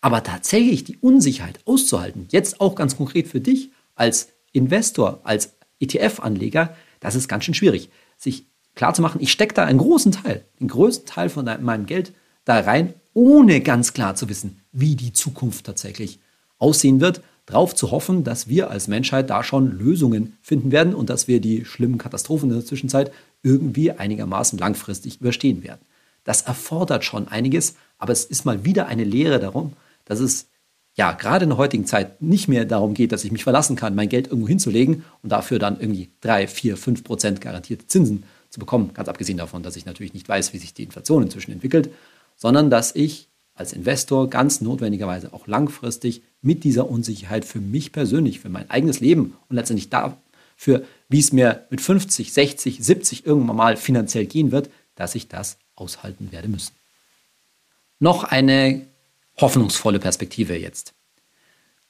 Aber 0.01 0.21
tatsächlich 0.21 0.83
die 0.83 0.97
Unsicherheit 0.97 1.59
auszuhalten, 1.65 2.27
jetzt 2.29 2.61
auch 2.61 2.75
ganz 2.75 2.95
konkret 2.95 3.27
für 3.27 3.41
dich 3.41 3.71
als 3.95 4.29
Investor, 4.51 5.21
als 5.23 5.55
ETF-Anleger, 5.79 6.75
das 6.99 7.15
ist 7.15 7.27
ganz 7.27 7.43
schön 7.43 7.55
schwierig. 7.55 7.89
Sich 8.17 8.45
klarzumachen, 8.75 9.19
ich 9.19 9.31
stecke 9.31 9.55
da 9.55 9.65
einen 9.65 9.79
großen 9.79 10.11
Teil, 10.11 10.45
den 10.59 10.67
größten 10.67 11.07
Teil 11.07 11.29
von 11.29 11.45
meinem 11.45 11.87
Geld 11.87 12.13
da 12.45 12.59
rein, 12.59 12.93
ohne 13.17 13.61
ganz 13.61 13.93
klar 13.93 14.13
zu 14.13 14.29
wissen, 14.29 14.59
wie 14.71 14.95
die 14.95 15.11
Zukunft 15.11 15.65
tatsächlich 15.65 16.19
aussehen 16.59 17.01
wird, 17.01 17.23
darauf 17.47 17.73
zu 17.73 17.89
hoffen, 17.89 18.23
dass 18.23 18.47
wir 18.47 18.69
als 18.69 18.87
Menschheit 18.87 19.31
da 19.31 19.43
schon 19.43 19.71
Lösungen 19.71 20.37
finden 20.43 20.71
werden 20.71 20.93
und 20.93 21.09
dass 21.09 21.27
wir 21.27 21.41
die 21.41 21.65
schlimmen 21.65 21.97
Katastrophen 21.97 22.51
in 22.51 22.57
der 22.57 22.65
Zwischenzeit 22.65 23.11
irgendwie 23.41 23.91
einigermaßen 23.91 24.59
langfristig 24.59 25.19
überstehen 25.19 25.63
werden. 25.63 25.81
Das 26.25 26.43
erfordert 26.43 27.05
schon 27.05 27.27
einiges, 27.27 27.73
aber 27.97 28.13
es 28.13 28.23
ist 28.23 28.45
mal 28.45 28.65
wieder 28.65 28.85
eine 28.85 29.03
Lehre 29.03 29.39
darum, 29.39 29.73
dass 30.05 30.19
es 30.19 30.49
ja 30.93 31.11
gerade 31.13 31.45
in 31.45 31.49
der 31.49 31.57
heutigen 31.57 31.87
Zeit 31.87 32.21
nicht 32.21 32.47
mehr 32.47 32.65
darum 32.65 32.93
geht, 32.93 33.11
dass 33.11 33.23
ich 33.23 33.31
mich 33.31 33.43
verlassen 33.43 33.75
kann, 33.75 33.95
mein 33.95 34.09
Geld 34.09 34.27
irgendwo 34.27 34.47
hinzulegen 34.47 35.05
und 35.23 35.31
dafür 35.31 35.57
dann 35.57 35.79
irgendwie 35.79 36.11
drei, 36.21 36.45
vier, 36.47 36.77
fünf 36.77 37.03
Prozent 37.03 37.41
garantierte 37.41 37.87
Zinsen 37.87 38.25
zu 38.51 38.59
bekommen. 38.59 38.91
Ganz 38.93 39.09
abgesehen 39.09 39.39
davon, 39.39 39.63
dass 39.63 39.75
ich 39.75 39.87
natürlich 39.87 40.13
nicht 40.13 40.29
weiß, 40.29 40.53
wie 40.53 40.59
sich 40.59 40.75
die 40.75 40.83
Inflation 40.83 41.23
inzwischen 41.23 41.51
entwickelt, 41.51 41.89
sondern 42.37 42.69
dass 42.69 42.95
ich 42.95 43.27
als 43.53 43.73
Investor 43.73 44.29
ganz 44.29 44.61
notwendigerweise 44.61 45.33
auch 45.33 45.47
langfristig 45.47 46.21
mit 46.41 46.63
dieser 46.63 46.89
Unsicherheit 46.89 47.43
für 47.43 47.59
mich 47.59 47.91
persönlich, 47.91 48.39
für 48.39 48.49
mein 48.49 48.69
eigenes 48.69 48.99
Leben 48.99 49.35
und 49.49 49.55
letztendlich 49.55 49.89
dafür, 49.89 50.85
wie 51.09 51.19
es 51.19 51.33
mir 51.33 51.65
mit 51.69 51.81
50, 51.81 52.31
60, 52.31 52.83
70 52.83 53.25
irgendwann 53.25 53.55
mal 53.55 53.75
finanziell 53.75 54.25
gehen 54.25 54.51
wird, 54.51 54.69
dass 54.95 55.15
ich 55.15 55.27
das 55.27 55.57
aushalten 55.75 56.31
werde 56.31 56.47
müssen. 56.47 56.73
Noch 57.99 58.23
eine 58.23 58.85
hoffnungsvolle 59.39 59.99
Perspektive 59.99 60.55
jetzt. 60.55 60.93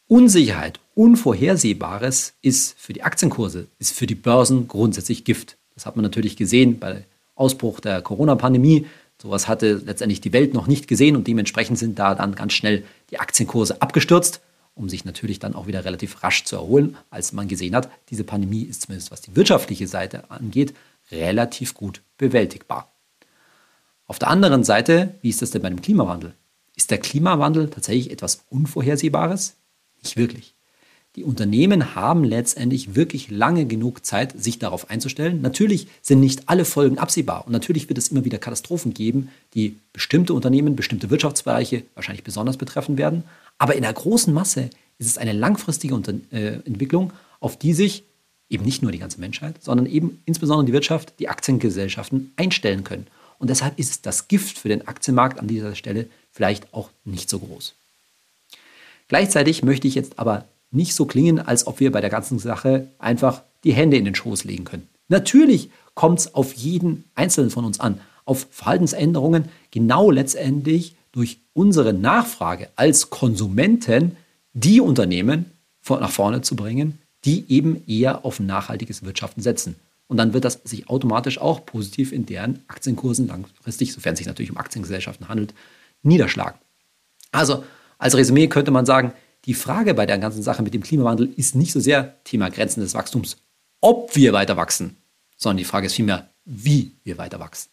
Unsicherheit, 0.07 0.79
Unvorhersehbares 0.95 2.33
ist 2.41 2.79
für 2.79 2.93
die 2.93 3.03
Aktienkurse, 3.03 3.67
ist 3.77 3.93
für 3.93 4.07
die 4.07 4.15
Börsen 4.15 4.69
grundsätzlich 4.69 5.25
Gift. 5.25 5.57
Das 5.75 5.85
hat 5.85 5.97
man 5.97 6.03
natürlich 6.03 6.37
gesehen 6.37 6.79
bei 6.79 7.05
Ausbruch 7.35 7.81
der 7.81 8.01
Corona-Pandemie. 8.01 8.85
Sowas 9.21 9.47
hatte 9.47 9.81
letztendlich 9.85 10.21
die 10.21 10.33
Welt 10.33 10.53
noch 10.53 10.67
nicht 10.67 10.87
gesehen 10.87 11.15
und 11.15 11.27
dementsprechend 11.27 11.79
sind 11.79 11.97
da 11.97 12.13
dann 12.13 12.35
ganz 12.35 12.53
schnell 12.53 12.83
die 13.09 13.19
Aktienkurse 13.19 13.81
abgestürzt, 13.81 14.41
um 14.75 14.89
sich 14.89 15.05
natürlich 15.05 15.39
dann 15.39 15.55
auch 15.55 15.65
wieder 15.65 15.85
relativ 15.85 16.23
rasch 16.23 16.43
zu 16.43 16.55
erholen, 16.55 16.95
als 17.09 17.33
man 17.33 17.47
gesehen 17.47 17.75
hat, 17.75 17.89
diese 18.09 18.23
Pandemie 18.23 18.63
ist 18.63 18.83
zumindest 18.83 19.11
was 19.11 19.21
die 19.21 19.35
wirtschaftliche 19.35 19.87
Seite 19.87 20.29
angeht, 20.29 20.75
relativ 21.11 21.73
gut 21.73 22.01
bewältigbar. 22.17 22.91
Auf 24.05 24.19
der 24.19 24.29
anderen 24.29 24.63
Seite, 24.63 25.15
wie 25.21 25.29
ist 25.29 25.41
das 25.41 25.51
denn 25.51 25.63
bei 25.63 25.69
dem 25.69 25.81
Klimawandel? 25.81 26.33
Ist 26.75 26.91
der 26.91 26.99
Klimawandel 26.99 27.69
tatsächlich 27.69 28.11
etwas 28.11 28.45
Unvorhersehbares? 28.49 29.55
Nicht 30.03 30.15
wirklich. 30.15 30.53
Die 31.17 31.23
Unternehmen 31.23 31.95
haben 31.95 32.23
letztendlich 32.23 32.93
wirklich 32.93 33.31
lange 33.31 33.65
genug 33.65 34.05
Zeit, 34.05 34.39
sich 34.39 34.59
darauf 34.59 34.91
einzustellen. 34.91 35.41
Natürlich 35.41 35.87
sind 36.03 36.19
nicht 36.19 36.47
alle 36.47 36.63
Folgen 36.63 36.99
absehbar 36.99 37.47
und 37.47 37.53
natürlich 37.53 37.89
wird 37.89 37.97
es 37.97 38.09
immer 38.09 38.23
wieder 38.23 38.37
Katastrophen 38.37 38.93
geben, 38.93 39.29
die 39.55 39.77
bestimmte 39.93 40.35
Unternehmen, 40.35 40.75
bestimmte 40.75 41.09
Wirtschaftsbereiche 41.09 41.81
wahrscheinlich 41.95 42.23
besonders 42.23 42.57
betreffen 42.57 42.99
werden. 42.99 43.23
Aber 43.57 43.73
in 43.73 43.81
der 43.81 43.93
großen 43.93 44.31
Masse 44.31 44.69
ist 44.99 45.07
es 45.07 45.17
eine 45.17 45.33
langfristige 45.33 45.95
äh, 46.31 46.59
Entwicklung, 46.65 47.11
auf 47.39 47.57
die 47.57 47.73
sich 47.73 48.03
eben 48.47 48.63
nicht 48.63 48.83
nur 48.83 48.91
die 48.91 48.99
ganze 48.99 49.19
Menschheit, 49.19 49.55
sondern 49.59 49.87
eben 49.87 50.21
insbesondere 50.25 50.67
die 50.67 50.73
Wirtschaft, 50.73 51.15
die 51.17 51.29
Aktiengesellschaften 51.29 52.31
einstellen 52.35 52.83
können. 52.83 53.07
Und 53.39 53.49
deshalb 53.49 53.79
ist 53.79 54.05
das 54.05 54.27
Gift 54.27 54.59
für 54.59 54.69
den 54.69 54.87
Aktienmarkt 54.87 55.39
an 55.39 55.47
dieser 55.47 55.73
Stelle 55.73 56.05
vielleicht 56.31 56.75
auch 56.75 56.91
nicht 57.05 57.27
so 57.27 57.39
groß. 57.39 57.73
Gleichzeitig 59.07 59.63
möchte 59.63 59.87
ich 59.87 59.95
jetzt 59.95 60.19
aber 60.19 60.45
nicht 60.71 60.95
so 60.95 61.05
klingen, 61.05 61.39
als 61.39 61.67
ob 61.67 61.79
wir 61.79 61.91
bei 61.91 62.01
der 62.01 62.09
ganzen 62.09 62.39
Sache 62.39 62.87
einfach 62.99 63.43
die 63.63 63.73
Hände 63.73 63.97
in 63.97 64.05
den 64.05 64.15
Schoß 64.15 64.43
legen 64.43 64.65
können. 64.65 64.87
Natürlich 65.07 65.69
kommt 65.93 66.19
es 66.19 66.35
auf 66.35 66.53
jeden 66.53 67.05
Einzelnen 67.15 67.49
von 67.49 67.65
uns 67.65 67.79
an, 67.79 68.01
auf 68.25 68.47
Verhaltensänderungen, 68.51 69.45
genau 69.71 70.11
letztendlich 70.11 70.95
durch 71.11 71.39
unsere 71.53 71.93
Nachfrage 71.93 72.69
als 72.75 73.09
Konsumenten 73.09 74.17
die 74.53 74.81
Unternehmen 74.81 75.51
nach 75.89 76.11
vorne 76.11 76.41
zu 76.41 76.55
bringen, 76.55 76.99
die 77.23 77.45
eben 77.49 77.83
eher 77.87 78.25
auf 78.25 78.39
nachhaltiges 78.39 79.03
Wirtschaften 79.03 79.41
setzen. 79.41 79.75
Und 80.07 80.17
dann 80.17 80.33
wird 80.33 80.45
das 80.45 80.61
sich 80.63 80.89
automatisch 80.89 81.39
auch 81.39 81.65
positiv 81.65 82.11
in 82.11 82.25
deren 82.25 82.59
Aktienkursen 82.67 83.27
langfristig, 83.27 83.93
sofern 83.93 84.13
es 84.13 84.19
sich 84.19 84.27
natürlich 84.27 84.51
um 84.51 84.57
Aktiengesellschaften 84.57 85.27
handelt, 85.27 85.53
niederschlagen. 86.03 86.59
Also 87.31 87.63
als 87.97 88.15
Resümee 88.15 88.47
könnte 88.47 88.71
man 88.71 88.85
sagen, 88.85 89.13
die 89.47 89.53
Frage 89.53 89.93
bei 89.93 90.05
der 90.05 90.17
ganzen 90.17 90.43
Sache 90.43 90.61
mit 90.61 90.73
dem 90.73 90.83
Klimawandel 90.83 91.31
ist 91.37 91.55
nicht 91.55 91.71
so 91.71 91.79
sehr 91.79 92.21
Thema 92.25 92.49
Grenzen 92.49 92.81
des 92.81 92.93
Wachstums, 92.93 93.37
ob 93.79 94.13
wir 94.15 94.33
weiter 94.33 94.57
wachsen, 94.57 94.97
sondern 95.37 95.57
die 95.57 95.63
Frage 95.63 95.87
ist 95.87 95.93
vielmehr, 95.93 96.29
wie 96.43 96.97
wir 97.05 97.17
weiter 97.17 97.39
wachsen. 97.39 97.69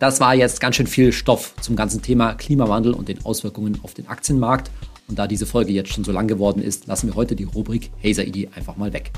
Das 0.00 0.18
war 0.18 0.34
jetzt 0.34 0.60
ganz 0.60 0.74
schön 0.74 0.88
viel 0.88 1.12
Stoff 1.12 1.54
zum 1.60 1.76
ganzen 1.76 2.02
Thema 2.02 2.34
Klimawandel 2.34 2.94
und 2.94 3.08
den 3.08 3.24
Auswirkungen 3.24 3.78
auf 3.84 3.94
den 3.94 4.08
Aktienmarkt. 4.08 4.70
Und 5.06 5.18
da 5.20 5.28
diese 5.28 5.46
Folge 5.46 5.72
jetzt 5.72 5.92
schon 5.92 6.02
so 6.02 6.10
lang 6.10 6.26
geworden 6.26 6.60
ist, 6.60 6.88
lassen 6.88 7.06
wir 7.06 7.14
heute 7.14 7.36
die 7.36 7.44
Rubrik 7.44 7.92
Hazer 8.02 8.26
ID 8.26 8.56
einfach 8.56 8.76
mal 8.76 8.92
weg. 8.92 9.12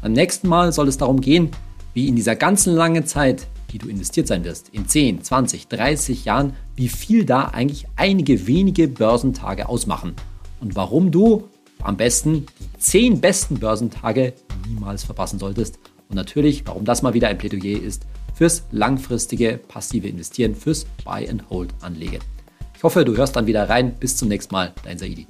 Beim 0.00 0.12
nächsten 0.12 0.48
Mal 0.48 0.72
soll 0.72 0.88
es 0.88 0.96
darum 0.96 1.20
gehen, 1.20 1.50
wie 1.92 2.08
in 2.08 2.16
dieser 2.16 2.34
ganzen 2.34 2.74
langen 2.74 3.04
Zeit 3.06 3.46
die 3.76 3.86
du 3.86 3.88
investiert 3.90 4.26
sein 4.26 4.42
wirst, 4.44 4.70
in 4.70 4.88
10, 4.88 5.22
20, 5.22 5.68
30 5.68 6.24
Jahren, 6.24 6.54
wie 6.76 6.88
viel 6.88 7.26
da 7.26 7.48
eigentlich 7.48 7.86
einige 7.94 8.46
wenige 8.46 8.88
Börsentage 8.88 9.68
ausmachen 9.68 10.14
und 10.60 10.76
warum 10.76 11.10
du 11.10 11.48
am 11.82 11.98
besten 11.98 12.46
die 12.58 12.80
10 12.80 13.20
besten 13.20 13.60
Börsentage 13.60 14.32
niemals 14.66 15.04
verpassen 15.04 15.38
solltest 15.38 15.78
und 16.08 16.16
natürlich, 16.16 16.66
warum 16.66 16.86
das 16.86 17.02
mal 17.02 17.12
wieder 17.12 17.28
ein 17.28 17.36
Plädoyer 17.36 17.82
ist 17.82 18.06
fürs 18.34 18.62
langfristige 18.70 19.58
passive 19.68 20.08
Investieren, 20.08 20.54
fürs 20.54 20.86
Buy 21.04 21.28
and 21.28 21.50
Hold 21.50 21.74
Anlegen. 21.82 22.20
Ich 22.74 22.82
hoffe, 22.82 23.04
du 23.04 23.14
hörst 23.14 23.36
dann 23.36 23.46
wieder 23.46 23.68
rein. 23.68 23.94
Bis 23.94 24.16
zum 24.16 24.28
nächsten 24.28 24.54
Mal, 24.54 24.72
dein 24.84 24.98
Saidi. 24.98 25.26